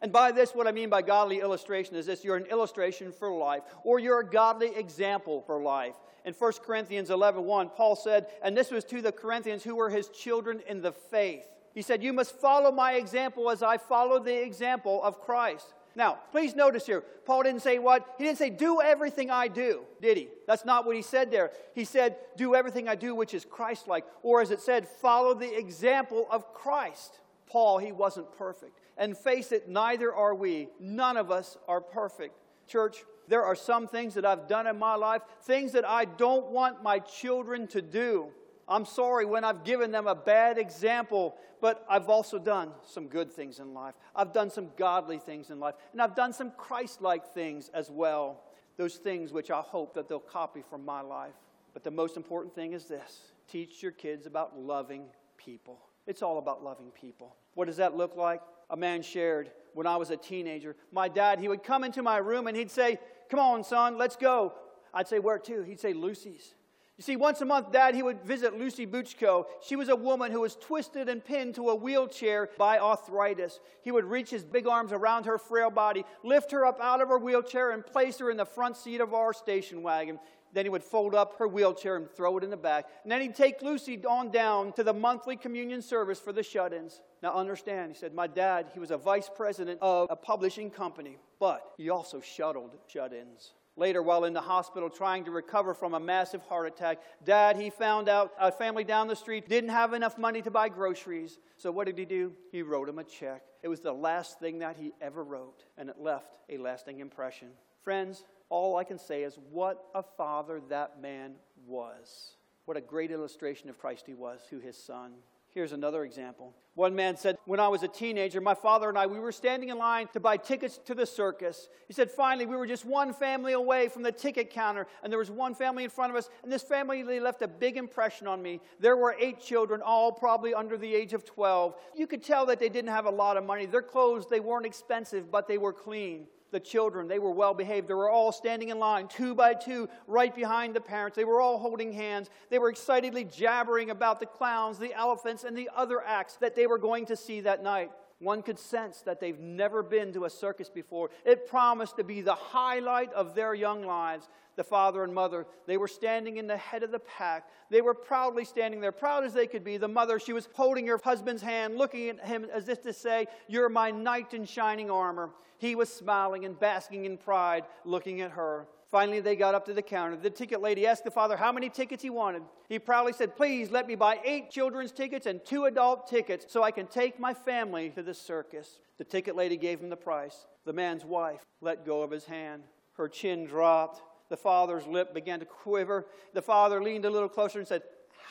And 0.00 0.12
by 0.12 0.32
this, 0.32 0.54
what 0.54 0.66
I 0.66 0.72
mean 0.72 0.88
by 0.88 1.02
godly 1.02 1.40
illustration 1.40 1.96
is 1.96 2.06
this 2.06 2.24
you're 2.24 2.36
an 2.36 2.46
illustration 2.46 3.12
for 3.12 3.30
life, 3.30 3.62
or 3.84 3.98
you're 3.98 4.20
a 4.20 4.28
godly 4.28 4.74
example 4.74 5.42
for 5.42 5.60
life. 5.60 5.94
In 6.24 6.32
1 6.32 6.52
Corinthians 6.64 7.10
11 7.10 7.44
1, 7.44 7.70
Paul 7.70 7.94
said, 7.94 8.26
and 8.42 8.56
this 8.56 8.70
was 8.70 8.84
to 8.84 9.02
the 9.02 9.12
Corinthians 9.12 9.62
who 9.62 9.76
were 9.76 9.90
his 9.90 10.08
children 10.08 10.60
in 10.66 10.80
the 10.80 10.92
faith. 10.92 11.46
He 11.74 11.82
said, 11.82 12.02
You 12.02 12.14
must 12.14 12.32
follow 12.40 12.72
my 12.72 12.94
example 12.94 13.50
as 13.50 13.62
I 13.62 13.76
follow 13.76 14.18
the 14.18 14.42
example 14.42 15.02
of 15.02 15.20
Christ. 15.20 15.74
Now, 15.96 16.18
please 16.30 16.54
notice 16.54 16.84
here, 16.84 17.02
Paul 17.24 17.42
didn't 17.44 17.62
say 17.62 17.78
what? 17.78 18.06
He 18.18 18.24
didn't 18.24 18.36
say, 18.36 18.50
do 18.50 18.82
everything 18.82 19.30
I 19.30 19.48
do, 19.48 19.80
did 20.02 20.18
he? 20.18 20.28
That's 20.46 20.66
not 20.66 20.84
what 20.84 20.94
he 20.94 21.00
said 21.00 21.30
there. 21.30 21.50
He 21.74 21.86
said, 21.86 22.18
do 22.36 22.54
everything 22.54 22.86
I 22.86 22.94
do 22.94 23.14
which 23.14 23.32
is 23.32 23.46
Christ 23.46 23.88
like. 23.88 24.04
Or 24.22 24.42
as 24.42 24.50
it 24.50 24.60
said, 24.60 24.86
follow 24.86 25.32
the 25.32 25.58
example 25.58 26.28
of 26.30 26.52
Christ. 26.52 27.18
Paul, 27.46 27.78
he 27.78 27.92
wasn't 27.92 28.30
perfect. 28.36 28.78
And 28.98 29.16
face 29.16 29.52
it, 29.52 29.70
neither 29.70 30.14
are 30.14 30.34
we. 30.34 30.68
None 30.78 31.16
of 31.16 31.30
us 31.30 31.56
are 31.66 31.80
perfect. 31.80 32.36
Church, 32.68 32.98
there 33.26 33.44
are 33.44 33.56
some 33.56 33.88
things 33.88 34.14
that 34.14 34.26
I've 34.26 34.48
done 34.48 34.66
in 34.66 34.78
my 34.78 34.96
life, 34.96 35.22
things 35.44 35.72
that 35.72 35.88
I 35.88 36.04
don't 36.04 36.48
want 36.48 36.82
my 36.82 36.98
children 36.98 37.66
to 37.68 37.80
do. 37.80 38.26
I'm 38.68 38.84
sorry 38.84 39.24
when 39.24 39.44
I've 39.44 39.64
given 39.64 39.92
them 39.92 40.06
a 40.06 40.14
bad 40.14 40.58
example, 40.58 41.36
but 41.60 41.84
I've 41.88 42.08
also 42.08 42.38
done 42.38 42.72
some 42.84 43.06
good 43.06 43.30
things 43.32 43.60
in 43.60 43.74
life. 43.74 43.94
I've 44.14 44.32
done 44.32 44.50
some 44.50 44.70
godly 44.76 45.18
things 45.18 45.50
in 45.50 45.60
life, 45.60 45.74
and 45.92 46.02
I've 46.02 46.16
done 46.16 46.32
some 46.32 46.50
Christ 46.50 47.00
like 47.00 47.32
things 47.32 47.70
as 47.72 47.90
well. 47.90 48.42
Those 48.76 48.96
things 48.96 49.32
which 49.32 49.50
I 49.50 49.60
hope 49.60 49.94
that 49.94 50.08
they'll 50.08 50.18
copy 50.18 50.62
from 50.68 50.84
my 50.84 51.00
life. 51.00 51.34
But 51.72 51.84
the 51.84 51.90
most 51.90 52.16
important 52.16 52.54
thing 52.54 52.72
is 52.72 52.86
this 52.86 53.32
teach 53.48 53.82
your 53.82 53.92
kids 53.92 54.26
about 54.26 54.58
loving 54.58 55.04
people. 55.36 55.78
It's 56.06 56.22
all 56.22 56.38
about 56.38 56.64
loving 56.64 56.90
people. 56.90 57.36
What 57.54 57.66
does 57.66 57.76
that 57.76 57.96
look 57.96 58.16
like? 58.16 58.40
A 58.70 58.76
man 58.76 59.02
shared 59.02 59.50
when 59.74 59.86
I 59.86 59.96
was 59.96 60.10
a 60.10 60.16
teenager. 60.16 60.74
My 60.90 61.08
dad, 61.08 61.38
he 61.38 61.48
would 61.48 61.62
come 61.62 61.84
into 61.84 62.02
my 62.02 62.18
room 62.18 62.46
and 62.46 62.56
he'd 62.56 62.70
say, 62.70 62.98
Come 63.28 63.40
on, 63.40 63.64
son, 63.64 63.98
let's 63.98 64.16
go. 64.16 64.54
I'd 64.92 65.08
say, 65.08 65.18
Where 65.18 65.38
to? 65.38 65.62
He'd 65.62 65.80
say, 65.80 65.92
Lucy's. 65.92 66.54
You 66.98 67.02
see, 67.02 67.16
once 67.16 67.42
a 67.42 67.44
month, 67.44 67.72
Dad, 67.72 67.94
he 67.94 68.02
would 68.02 68.22
visit 68.22 68.58
Lucy 68.58 68.86
Buchko. 68.86 69.44
She 69.62 69.76
was 69.76 69.90
a 69.90 69.96
woman 69.96 70.32
who 70.32 70.40
was 70.40 70.56
twisted 70.56 71.10
and 71.10 71.22
pinned 71.22 71.56
to 71.56 71.68
a 71.68 71.74
wheelchair 71.74 72.48
by 72.56 72.78
arthritis. 72.78 73.60
He 73.82 73.92
would 73.92 74.06
reach 74.06 74.30
his 74.30 74.44
big 74.44 74.66
arms 74.66 74.92
around 74.92 75.26
her 75.26 75.36
frail 75.36 75.70
body, 75.70 76.06
lift 76.24 76.52
her 76.52 76.64
up 76.64 76.80
out 76.80 77.02
of 77.02 77.08
her 77.08 77.18
wheelchair, 77.18 77.72
and 77.72 77.84
place 77.84 78.18
her 78.18 78.30
in 78.30 78.38
the 78.38 78.46
front 78.46 78.78
seat 78.78 79.02
of 79.02 79.12
our 79.12 79.34
station 79.34 79.82
wagon. 79.82 80.18
Then 80.54 80.64
he 80.64 80.70
would 80.70 80.82
fold 80.82 81.14
up 81.14 81.38
her 81.38 81.46
wheelchair 81.46 81.96
and 81.96 82.10
throw 82.10 82.38
it 82.38 82.44
in 82.44 82.48
the 82.48 82.56
back. 82.56 82.86
And 83.02 83.12
then 83.12 83.20
he'd 83.20 83.34
take 83.34 83.60
Lucy 83.60 84.02
on 84.06 84.30
down 84.30 84.72
to 84.72 84.82
the 84.82 84.94
monthly 84.94 85.36
communion 85.36 85.82
service 85.82 86.18
for 86.18 86.32
the 86.32 86.42
shut 86.42 86.72
ins. 86.72 87.02
Now, 87.22 87.34
understand, 87.34 87.92
he 87.92 87.98
said, 87.98 88.14
my 88.14 88.26
dad, 88.26 88.68
he 88.72 88.80
was 88.80 88.90
a 88.90 88.96
vice 88.96 89.28
president 89.28 89.80
of 89.82 90.06
a 90.08 90.16
publishing 90.16 90.70
company, 90.70 91.18
but 91.38 91.74
he 91.76 91.90
also 91.90 92.22
shuttled 92.22 92.70
shut 92.86 93.12
ins. 93.12 93.52
Later, 93.78 94.02
while 94.02 94.24
in 94.24 94.32
the 94.32 94.40
hospital 94.40 94.88
trying 94.88 95.24
to 95.24 95.30
recover 95.30 95.74
from 95.74 95.92
a 95.92 96.00
massive 96.00 96.40
heart 96.42 96.66
attack, 96.66 97.02
dad, 97.24 97.56
he 97.56 97.68
found 97.68 98.08
out 98.08 98.32
a 98.40 98.50
family 98.50 98.84
down 98.84 99.06
the 99.06 99.14
street 99.14 99.48
didn't 99.48 99.70
have 99.70 99.92
enough 99.92 100.16
money 100.16 100.40
to 100.40 100.50
buy 100.50 100.70
groceries. 100.70 101.38
So, 101.58 101.70
what 101.70 101.86
did 101.86 101.98
he 101.98 102.06
do? 102.06 102.32
He 102.50 102.62
wrote 102.62 102.88
him 102.88 102.98
a 102.98 103.04
check. 103.04 103.42
It 103.62 103.68
was 103.68 103.80
the 103.80 103.92
last 103.92 104.40
thing 104.40 104.60
that 104.60 104.76
he 104.78 104.92
ever 105.02 105.22
wrote, 105.22 105.64
and 105.76 105.90
it 105.90 106.00
left 106.00 106.36
a 106.48 106.56
lasting 106.56 107.00
impression. 107.00 107.48
Friends, 107.82 108.24
all 108.48 108.76
I 108.76 108.84
can 108.84 108.98
say 108.98 109.24
is 109.24 109.38
what 109.50 109.84
a 109.94 110.02
father 110.02 110.62
that 110.70 111.02
man 111.02 111.34
was. 111.66 112.36
What 112.64 112.78
a 112.78 112.80
great 112.80 113.10
illustration 113.10 113.68
of 113.68 113.78
Christ 113.78 114.04
he 114.06 114.14
was 114.14 114.40
to 114.50 114.58
his 114.58 114.76
son. 114.76 115.12
Here's 115.56 115.72
another 115.72 116.04
example. 116.04 116.54
One 116.74 116.94
man 116.94 117.16
said, 117.16 117.38
When 117.46 117.60
I 117.60 117.68
was 117.68 117.82
a 117.82 117.88
teenager, 117.88 118.42
my 118.42 118.52
father 118.52 118.90
and 118.90 118.98
I, 118.98 119.06
we 119.06 119.18
were 119.18 119.32
standing 119.32 119.70
in 119.70 119.78
line 119.78 120.06
to 120.12 120.20
buy 120.20 120.36
tickets 120.36 120.78
to 120.84 120.94
the 120.94 121.06
circus. 121.06 121.70
He 121.88 121.94
said, 121.94 122.10
Finally, 122.10 122.44
we 122.44 122.56
were 122.56 122.66
just 122.66 122.84
one 122.84 123.14
family 123.14 123.54
away 123.54 123.88
from 123.88 124.02
the 124.02 124.12
ticket 124.12 124.50
counter, 124.50 124.86
and 125.02 125.10
there 125.10 125.18
was 125.18 125.30
one 125.30 125.54
family 125.54 125.84
in 125.84 125.88
front 125.88 126.10
of 126.10 126.16
us, 126.18 126.28
and 126.42 126.52
this 126.52 126.62
family 126.62 127.02
left 127.20 127.40
a 127.40 127.48
big 127.48 127.78
impression 127.78 128.26
on 128.26 128.42
me. 128.42 128.60
There 128.80 128.98
were 128.98 129.16
eight 129.18 129.40
children, 129.40 129.80
all 129.80 130.12
probably 130.12 130.52
under 130.52 130.76
the 130.76 130.94
age 130.94 131.14
of 131.14 131.24
12. 131.24 131.74
You 131.94 132.06
could 132.06 132.22
tell 132.22 132.44
that 132.44 132.60
they 132.60 132.68
didn't 132.68 132.90
have 132.90 133.06
a 133.06 133.10
lot 133.10 133.38
of 133.38 133.44
money. 133.46 133.64
Their 133.64 133.80
clothes, 133.80 134.26
they 134.28 134.40
weren't 134.40 134.66
expensive, 134.66 135.30
but 135.30 135.48
they 135.48 135.56
were 135.56 135.72
clean 135.72 136.26
the 136.56 136.60
children, 136.60 137.06
they 137.06 137.18
were 137.18 137.30
well 137.30 137.52
behaved. 137.52 137.86
They 137.86 137.92
were 137.92 138.08
all 138.08 138.32
standing 138.32 138.70
in 138.70 138.78
line, 138.78 139.08
two 139.08 139.34
by 139.34 139.52
two, 139.52 139.90
right 140.06 140.34
behind 140.34 140.74
the 140.74 140.80
parents. 140.80 141.14
They 141.14 141.24
were 141.26 141.38
all 141.38 141.58
holding 141.58 141.92
hands. 141.92 142.30
They 142.48 142.58
were 142.58 142.70
excitedly 142.70 143.24
jabbering 143.24 143.90
about 143.90 144.20
the 144.20 144.26
clowns, 144.26 144.78
the 144.78 144.94
elephants, 144.94 145.44
and 145.44 145.54
the 145.54 145.68
other 145.76 146.02
acts 146.02 146.36
that 146.36 146.54
they 146.56 146.66
were 146.66 146.78
going 146.78 147.04
to 147.06 147.16
see 147.16 147.42
that 147.42 147.62
night. 147.62 147.90
One 148.18 148.42
could 148.42 148.58
sense 148.58 149.02
that 149.02 149.20
they've 149.20 149.38
never 149.38 149.82
been 149.82 150.12
to 150.14 150.24
a 150.24 150.30
circus 150.30 150.70
before. 150.70 151.10
It 151.24 151.46
promised 151.46 151.96
to 151.98 152.04
be 152.04 152.22
the 152.22 152.34
highlight 152.34 153.12
of 153.12 153.34
their 153.34 153.54
young 153.54 153.84
lives. 153.84 154.28
The 154.56 154.64
father 154.64 155.04
and 155.04 155.12
mother, 155.14 155.46
they 155.66 155.76
were 155.76 155.88
standing 155.88 156.38
in 156.38 156.46
the 156.46 156.56
head 156.56 156.82
of 156.82 156.90
the 156.90 156.98
pack. 156.98 157.50
They 157.70 157.82
were 157.82 157.92
proudly 157.92 158.46
standing 158.46 158.80
there, 158.80 158.90
proud 158.90 159.24
as 159.24 159.34
they 159.34 159.46
could 159.46 159.64
be. 159.64 159.76
The 159.76 159.86
mother, 159.86 160.18
she 160.18 160.32
was 160.32 160.48
holding 160.54 160.86
her 160.86 160.98
husband's 161.02 161.42
hand, 161.42 161.76
looking 161.76 162.08
at 162.08 162.26
him 162.26 162.46
as 162.50 162.70
if 162.70 162.82
to 162.84 162.94
say, 162.94 163.26
You're 163.48 163.68
my 163.68 163.90
knight 163.90 164.32
in 164.32 164.46
shining 164.46 164.90
armor. 164.90 165.30
He 165.58 165.74
was 165.74 165.92
smiling 165.92 166.46
and 166.46 166.58
basking 166.58 167.04
in 167.04 167.18
pride, 167.18 167.64
looking 167.84 168.22
at 168.22 168.30
her. 168.30 168.66
Finally, 168.90 169.20
they 169.20 169.34
got 169.34 169.54
up 169.54 169.64
to 169.66 169.74
the 169.74 169.82
counter. 169.82 170.16
The 170.16 170.30
ticket 170.30 170.60
lady 170.60 170.86
asked 170.86 171.04
the 171.04 171.10
father 171.10 171.36
how 171.36 171.50
many 171.50 171.68
tickets 171.68 172.02
he 172.02 172.10
wanted. 172.10 172.42
He 172.68 172.78
proudly 172.78 173.12
said, 173.12 173.36
Please 173.36 173.70
let 173.70 173.88
me 173.88 173.96
buy 173.96 174.20
eight 174.24 174.50
children's 174.50 174.92
tickets 174.92 175.26
and 175.26 175.44
two 175.44 175.64
adult 175.64 176.06
tickets 176.08 176.46
so 176.48 176.62
I 176.62 176.70
can 176.70 176.86
take 176.86 177.18
my 177.18 177.34
family 177.34 177.90
to 177.90 178.02
the 178.02 178.14
circus. 178.14 178.78
The 178.98 179.04
ticket 179.04 179.34
lady 179.34 179.56
gave 179.56 179.80
him 179.80 179.90
the 179.90 179.96
price. 179.96 180.46
The 180.64 180.72
man's 180.72 181.04
wife 181.04 181.42
let 181.60 181.84
go 181.84 182.02
of 182.02 182.12
his 182.12 182.26
hand. 182.26 182.62
Her 182.96 183.08
chin 183.08 183.46
dropped. 183.46 184.02
The 184.28 184.36
father's 184.36 184.86
lip 184.86 185.12
began 185.12 185.40
to 185.40 185.46
quiver. 185.46 186.06
The 186.32 186.42
father 186.42 186.82
leaned 186.82 187.04
a 187.04 187.10
little 187.10 187.28
closer 187.28 187.58
and 187.58 187.66
said, 187.66 187.82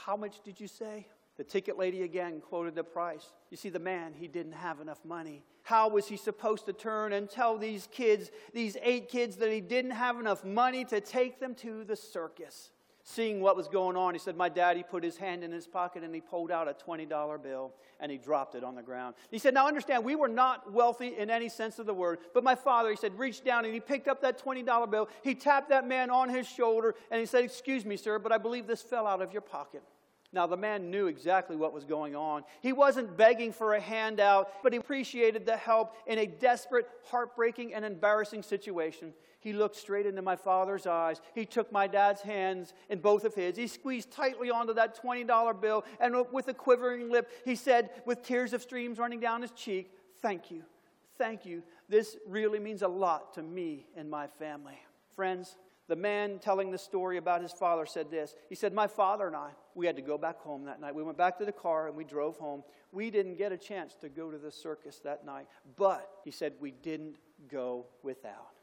How 0.05 0.15
much 0.15 0.41
did 0.43 0.59
you 0.59 0.67
say? 0.67 1.07
The 1.37 1.43
ticket 1.43 1.77
lady 1.77 2.03
again 2.03 2.39
quoted 2.41 2.75
the 2.75 2.83
price. 2.83 3.33
You 3.49 3.57
see, 3.57 3.69
the 3.69 3.79
man, 3.79 4.13
he 4.13 4.27
didn't 4.27 4.53
have 4.53 4.79
enough 4.79 5.03
money. 5.03 5.43
How 5.63 5.89
was 5.89 6.07
he 6.07 6.15
supposed 6.15 6.65
to 6.67 6.73
turn 6.73 7.11
and 7.11 7.29
tell 7.29 7.57
these 7.57 7.89
kids, 7.91 8.31
these 8.53 8.77
eight 8.81 9.09
kids, 9.09 9.35
that 9.37 9.51
he 9.51 9.61
didn't 9.61 9.91
have 9.91 10.19
enough 10.19 10.45
money 10.45 10.85
to 10.85 11.01
take 11.01 11.39
them 11.39 11.53
to 11.55 11.83
the 11.83 11.95
circus? 11.95 12.71
Seeing 13.07 13.39
what 13.39 13.55
was 13.55 13.67
going 13.67 13.95
on, 13.95 14.15
he 14.15 14.19
said, 14.19 14.35
My 14.35 14.49
daddy 14.49 14.81
put 14.81 15.03
his 15.03 15.17
hand 15.17 15.43
in 15.43 15.51
his 15.51 15.67
pocket 15.67 16.03
and 16.03 16.15
he 16.15 16.21
pulled 16.21 16.49
out 16.49 16.67
a 16.67 16.73
$20 16.73 17.43
bill 17.43 17.71
and 17.99 18.11
he 18.11 18.17
dropped 18.17 18.55
it 18.55 18.63
on 18.63 18.73
the 18.73 18.81
ground. 18.81 19.13
He 19.29 19.37
said, 19.37 19.53
Now 19.53 19.67
understand, 19.67 20.03
we 20.03 20.15
were 20.15 20.27
not 20.27 20.71
wealthy 20.71 21.15
in 21.15 21.29
any 21.29 21.47
sense 21.49 21.77
of 21.77 21.85
the 21.85 21.93
word, 21.93 22.19
but 22.33 22.43
my 22.43 22.55
father, 22.55 22.89
he 22.89 22.95
said, 22.95 23.17
reached 23.19 23.45
down 23.45 23.63
and 23.63 23.73
he 23.73 23.79
picked 23.79 24.07
up 24.07 24.21
that 24.21 24.43
$20 24.43 24.89
bill. 24.89 25.07
He 25.23 25.35
tapped 25.35 25.69
that 25.69 25.87
man 25.87 26.09
on 26.09 26.29
his 26.29 26.47
shoulder 26.47 26.95
and 27.11 27.19
he 27.19 27.27
said, 27.27 27.43
Excuse 27.43 27.85
me, 27.85 27.95
sir, 27.95 28.17
but 28.17 28.31
I 28.31 28.39
believe 28.39 28.65
this 28.65 28.81
fell 28.81 29.05
out 29.05 29.21
of 29.21 29.31
your 29.31 29.43
pocket. 29.43 29.83
Now, 30.35 30.47
the 30.47 30.57
man 30.57 30.91
knew 30.91 31.07
exactly 31.07 31.55
what 31.55 31.71
was 31.71 31.85
going 31.85 32.13
on. 32.13 32.43
He 32.61 32.73
wasn't 32.73 33.15
begging 33.15 33.53
for 33.53 33.73
a 33.73 33.79
handout, 33.79 34.51
but 34.61 34.73
he 34.73 34.79
appreciated 34.79 35.45
the 35.45 35.55
help 35.55 35.95
in 36.05 36.19
a 36.19 36.27
desperate, 36.27 36.89
heartbreaking, 37.05 37.73
and 37.73 37.85
embarrassing 37.85 38.43
situation. 38.43 39.13
He 39.39 39.53
looked 39.53 39.77
straight 39.77 40.05
into 40.05 40.21
my 40.21 40.35
father's 40.35 40.87
eyes. 40.87 41.21
He 41.33 41.45
took 41.45 41.71
my 41.71 41.87
dad's 41.87 42.19
hands 42.19 42.73
in 42.89 42.99
both 42.99 43.23
of 43.23 43.33
his. 43.33 43.55
He 43.55 43.67
squeezed 43.67 44.11
tightly 44.11 44.51
onto 44.51 44.73
that 44.73 45.01
$20 45.01 45.61
bill, 45.61 45.85
and 46.01 46.13
with 46.33 46.49
a 46.49 46.53
quivering 46.53 47.09
lip, 47.09 47.31
he 47.45 47.55
said, 47.55 47.91
with 48.05 48.21
tears 48.21 48.51
of 48.51 48.61
streams 48.61 48.99
running 48.99 49.21
down 49.21 49.41
his 49.41 49.51
cheek, 49.51 49.91
Thank 50.21 50.51
you. 50.51 50.63
Thank 51.17 51.45
you. 51.45 51.63
This 51.87 52.17
really 52.27 52.59
means 52.59 52.81
a 52.81 52.87
lot 52.89 53.35
to 53.35 53.41
me 53.41 53.85
and 53.95 54.09
my 54.09 54.27
family. 54.27 54.77
Friends, 55.15 55.55
the 55.87 55.95
man 55.95 56.39
telling 56.39 56.71
the 56.71 56.77
story 56.77 57.17
about 57.17 57.41
his 57.41 57.53
father 57.53 57.85
said 57.85 58.11
this. 58.11 58.35
He 58.49 58.55
said, 58.55 58.73
My 58.73 58.87
father 58.87 59.27
and 59.27 59.35
I, 59.35 59.51
we 59.75 59.85
had 59.85 59.97
to 59.97 60.01
go 60.01 60.17
back 60.17 60.39
home 60.39 60.65
that 60.65 60.79
night. 60.79 60.95
We 60.95 61.03
went 61.03 61.17
back 61.17 61.37
to 61.39 61.45
the 61.45 61.51
car 61.51 61.87
and 61.87 61.95
we 61.95 62.05
drove 62.05 62.37
home. 62.37 62.63
We 62.91 63.11
didn't 63.11 63.37
get 63.37 63.51
a 63.51 63.57
chance 63.57 63.93
to 64.01 64.09
go 64.09 64.31
to 64.31 64.37
the 64.37 64.51
circus 64.51 64.99
that 65.03 65.25
night, 65.25 65.47
but 65.75 66.09
he 66.23 66.31
said, 66.31 66.53
We 66.59 66.71
didn't 66.71 67.17
go 67.51 67.85
without. 68.01 68.55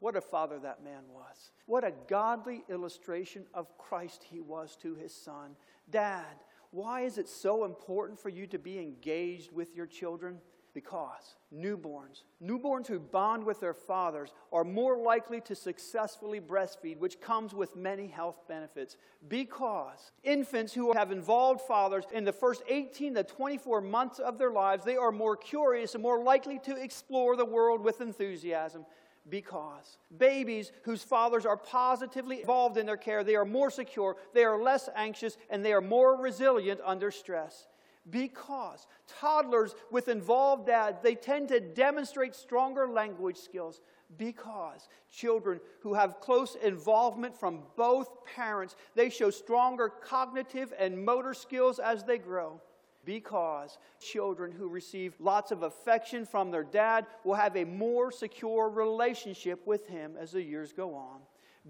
What 0.00 0.14
a 0.14 0.20
father 0.20 0.58
that 0.60 0.84
man 0.84 1.02
was. 1.12 1.50
What 1.66 1.84
a 1.84 1.92
godly 2.06 2.62
illustration 2.68 3.46
of 3.52 3.76
Christ 3.78 4.24
he 4.30 4.40
was 4.40 4.76
to 4.82 4.94
his 4.94 5.12
son. 5.12 5.56
Dad, 5.90 6.24
why 6.70 7.00
is 7.00 7.18
it 7.18 7.28
so 7.28 7.64
important 7.64 8.20
for 8.20 8.28
you 8.28 8.46
to 8.48 8.58
be 8.58 8.78
engaged 8.78 9.50
with 9.50 9.74
your 9.74 9.86
children? 9.86 10.38
Because 10.78 11.34
newborns, 11.52 12.22
newborns 12.40 12.86
who 12.86 13.00
bond 13.00 13.42
with 13.42 13.58
their 13.58 13.74
fathers, 13.74 14.30
are 14.52 14.62
more 14.62 14.96
likely 14.96 15.40
to 15.40 15.56
successfully 15.56 16.40
breastfeed, 16.40 16.98
which 16.98 17.20
comes 17.20 17.52
with 17.52 17.74
many 17.74 18.06
health 18.06 18.46
benefits. 18.46 18.96
Because 19.26 20.12
infants 20.22 20.72
who 20.72 20.92
have 20.92 21.10
involved 21.10 21.62
fathers 21.62 22.04
in 22.12 22.22
the 22.22 22.32
first 22.32 22.62
18 22.68 23.16
to 23.16 23.24
24 23.24 23.80
months 23.80 24.20
of 24.20 24.38
their 24.38 24.52
lives, 24.52 24.84
they 24.84 24.96
are 24.96 25.10
more 25.10 25.36
curious 25.36 25.94
and 25.94 26.02
more 26.02 26.22
likely 26.22 26.60
to 26.60 26.76
explore 26.76 27.34
the 27.34 27.44
world 27.44 27.82
with 27.82 28.00
enthusiasm 28.00 28.86
because 29.28 29.98
babies 30.16 30.70
whose 30.84 31.02
fathers 31.02 31.44
are 31.44 31.56
positively 31.56 32.40
involved 32.40 32.78
in 32.78 32.86
their 32.86 32.96
care 32.96 33.22
they 33.22 33.34
are 33.34 33.44
more 33.44 33.70
secure 33.70 34.16
they 34.32 34.42
are 34.42 34.62
less 34.62 34.88
anxious 34.96 35.36
and 35.50 35.62
they 35.62 35.74
are 35.74 35.82
more 35.82 36.16
resilient 36.18 36.80
under 36.82 37.10
stress 37.10 37.66
because 38.10 38.86
toddlers 39.20 39.74
with 39.90 40.08
involved 40.08 40.66
dads 40.66 40.98
they 41.02 41.14
tend 41.14 41.48
to 41.48 41.60
demonstrate 41.60 42.34
stronger 42.34 42.88
language 42.88 43.36
skills 43.36 43.80
because 44.16 44.88
children 45.10 45.60
who 45.80 45.94
have 45.94 46.20
close 46.20 46.56
involvement 46.62 47.36
from 47.36 47.62
both 47.76 48.24
parents 48.24 48.76
they 48.94 49.10
show 49.10 49.30
stronger 49.30 49.88
cognitive 49.88 50.72
and 50.78 51.04
motor 51.04 51.34
skills 51.34 51.78
as 51.78 52.04
they 52.04 52.18
grow. 52.18 52.60
Because 53.04 53.78
children 54.00 54.52
who 54.52 54.68
receive 54.68 55.14
lots 55.18 55.50
of 55.50 55.62
affection 55.62 56.26
from 56.26 56.50
their 56.50 56.64
dad 56.64 57.06
will 57.24 57.36
have 57.36 57.56
a 57.56 57.64
more 57.64 58.12
secure 58.12 58.68
relationship 58.68 59.66
with 59.66 59.86
him 59.86 60.14
as 60.20 60.32
the 60.32 60.42
years 60.42 60.72
go 60.72 60.94
on 60.94 61.20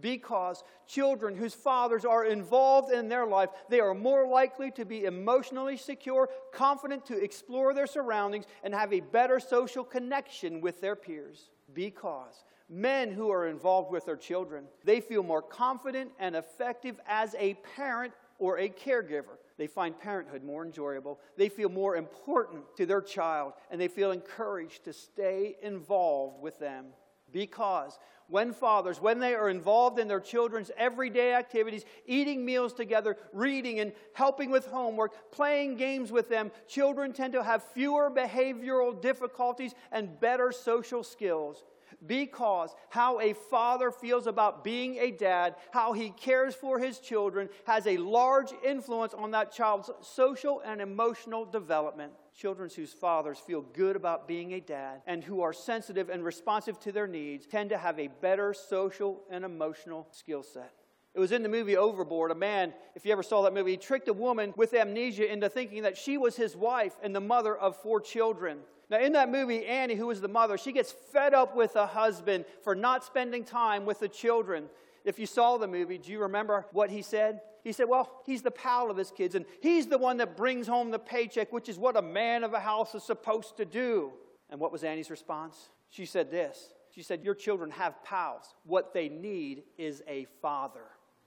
because 0.00 0.62
children 0.86 1.36
whose 1.36 1.54
fathers 1.54 2.04
are 2.04 2.24
involved 2.24 2.92
in 2.92 3.08
their 3.08 3.26
life, 3.26 3.50
they 3.68 3.80
are 3.80 3.94
more 3.94 4.26
likely 4.26 4.70
to 4.72 4.84
be 4.84 5.04
emotionally 5.04 5.76
secure, 5.76 6.28
confident 6.52 7.04
to 7.06 7.22
explore 7.22 7.74
their 7.74 7.86
surroundings, 7.86 8.46
and 8.62 8.74
have 8.74 8.92
a 8.92 9.00
better 9.00 9.40
social 9.40 9.84
connection 9.84 10.60
with 10.60 10.80
their 10.80 10.96
peers. 10.96 11.50
Because 11.74 12.44
men 12.68 13.12
who 13.12 13.30
are 13.30 13.48
involved 13.48 13.90
with 13.90 14.06
their 14.06 14.16
children, 14.16 14.64
they 14.84 15.00
feel 15.00 15.22
more 15.22 15.42
confident 15.42 16.10
and 16.18 16.36
effective 16.36 17.00
as 17.06 17.34
a 17.38 17.54
parent 17.76 18.12
or 18.38 18.58
a 18.58 18.68
caregiver. 18.68 19.36
They 19.56 19.66
find 19.66 19.98
parenthood 19.98 20.44
more 20.44 20.64
enjoyable. 20.64 21.18
They 21.36 21.48
feel 21.48 21.68
more 21.68 21.96
important 21.96 22.64
to 22.76 22.86
their 22.86 23.02
child, 23.02 23.54
and 23.70 23.80
they 23.80 23.88
feel 23.88 24.12
encouraged 24.12 24.84
to 24.84 24.92
stay 24.92 25.56
involved 25.62 26.40
with 26.40 26.58
them. 26.58 26.86
Because 27.32 27.98
when 28.28 28.52
fathers, 28.52 29.00
when 29.00 29.18
they 29.18 29.34
are 29.34 29.48
involved 29.48 29.98
in 29.98 30.06
their 30.06 30.20
children's 30.20 30.70
everyday 30.76 31.34
activities, 31.34 31.84
eating 32.06 32.44
meals 32.44 32.72
together, 32.72 33.16
reading 33.32 33.80
and 33.80 33.92
helping 34.12 34.50
with 34.50 34.66
homework, 34.66 35.32
playing 35.32 35.76
games 35.76 36.12
with 36.12 36.28
them, 36.28 36.50
children 36.66 37.12
tend 37.12 37.32
to 37.32 37.42
have 37.42 37.62
fewer 37.62 38.10
behavioral 38.10 39.00
difficulties 39.00 39.74
and 39.90 40.20
better 40.20 40.52
social 40.52 41.02
skills. 41.02 41.64
Because 42.06 42.74
how 42.90 43.18
a 43.18 43.32
father 43.32 43.90
feels 43.90 44.26
about 44.26 44.62
being 44.62 44.98
a 44.98 45.10
dad, 45.10 45.56
how 45.72 45.94
he 45.94 46.10
cares 46.10 46.54
for 46.54 46.78
his 46.78 47.00
children, 47.00 47.48
has 47.66 47.86
a 47.86 47.96
large 47.96 48.52
influence 48.64 49.14
on 49.14 49.32
that 49.32 49.52
child's 49.52 49.90
social 50.00 50.60
and 50.60 50.80
emotional 50.80 51.44
development 51.44 52.12
children 52.38 52.70
whose 52.74 52.92
fathers 52.92 53.38
feel 53.38 53.62
good 53.62 53.96
about 53.96 54.28
being 54.28 54.54
a 54.54 54.60
dad 54.60 55.02
and 55.08 55.24
who 55.24 55.40
are 55.40 55.52
sensitive 55.52 56.08
and 56.08 56.24
responsive 56.24 56.78
to 56.78 56.92
their 56.92 57.08
needs 57.08 57.46
tend 57.46 57.68
to 57.70 57.76
have 57.76 57.98
a 57.98 58.06
better 58.20 58.54
social 58.54 59.24
and 59.28 59.44
emotional 59.44 60.06
skill 60.12 60.44
set. 60.44 60.72
It 61.14 61.18
was 61.18 61.32
in 61.32 61.42
the 61.42 61.48
movie 61.48 61.76
Overboard. 61.76 62.30
A 62.30 62.36
man, 62.36 62.72
if 62.94 63.04
you 63.04 63.10
ever 63.10 63.24
saw 63.24 63.42
that 63.42 63.54
movie, 63.54 63.72
he 63.72 63.76
tricked 63.76 64.06
a 64.06 64.12
woman 64.12 64.54
with 64.56 64.72
amnesia 64.72 65.30
into 65.30 65.48
thinking 65.48 65.82
that 65.82 65.96
she 65.96 66.16
was 66.16 66.36
his 66.36 66.54
wife 66.54 66.92
and 67.02 67.12
the 67.12 67.20
mother 67.20 67.56
of 67.56 67.76
four 67.76 68.00
children. 68.00 68.58
Now, 68.88 69.00
in 69.00 69.12
that 69.14 69.30
movie, 69.30 69.66
Annie, 69.66 69.96
who 69.96 70.06
was 70.06 70.20
the 70.20 70.28
mother, 70.28 70.56
she 70.56 70.70
gets 70.70 70.92
fed 70.92 71.34
up 71.34 71.56
with 71.56 71.72
the 71.72 71.88
husband 71.88 72.44
for 72.62 72.76
not 72.76 73.04
spending 73.04 73.42
time 73.42 73.84
with 73.84 73.98
the 73.98 74.08
children. 74.08 74.68
If 75.04 75.18
you 75.18 75.26
saw 75.26 75.56
the 75.56 75.68
movie, 75.68 75.98
do 75.98 76.12
you 76.12 76.20
remember 76.20 76.66
what 76.72 76.90
he 76.90 77.02
said? 77.02 77.40
He 77.64 77.72
said, 77.72 77.88
Well, 77.88 78.22
he's 78.24 78.42
the 78.42 78.50
pal 78.50 78.90
of 78.90 78.96
his 78.96 79.10
kids, 79.10 79.34
and 79.34 79.44
he's 79.60 79.86
the 79.86 79.98
one 79.98 80.18
that 80.18 80.36
brings 80.36 80.66
home 80.66 80.90
the 80.90 80.98
paycheck, 80.98 81.52
which 81.52 81.68
is 81.68 81.78
what 81.78 81.96
a 81.96 82.02
man 82.02 82.44
of 82.44 82.54
a 82.54 82.60
house 82.60 82.94
is 82.94 83.02
supposed 83.02 83.56
to 83.58 83.64
do. 83.64 84.12
And 84.50 84.60
what 84.60 84.72
was 84.72 84.84
Annie's 84.84 85.10
response? 85.10 85.70
She 85.90 86.06
said 86.06 86.30
this 86.30 86.72
She 86.94 87.02
said, 87.02 87.24
Your 87.24 87.34
children 87.34 87.70
have 87.72 88.02
pals. 88.04 88.54
What 88.64 88.94
they 88.94 89.08
need 89.08 89.64
is 89.76 90.02
a 90.08 90.26
father. 90.40 90.84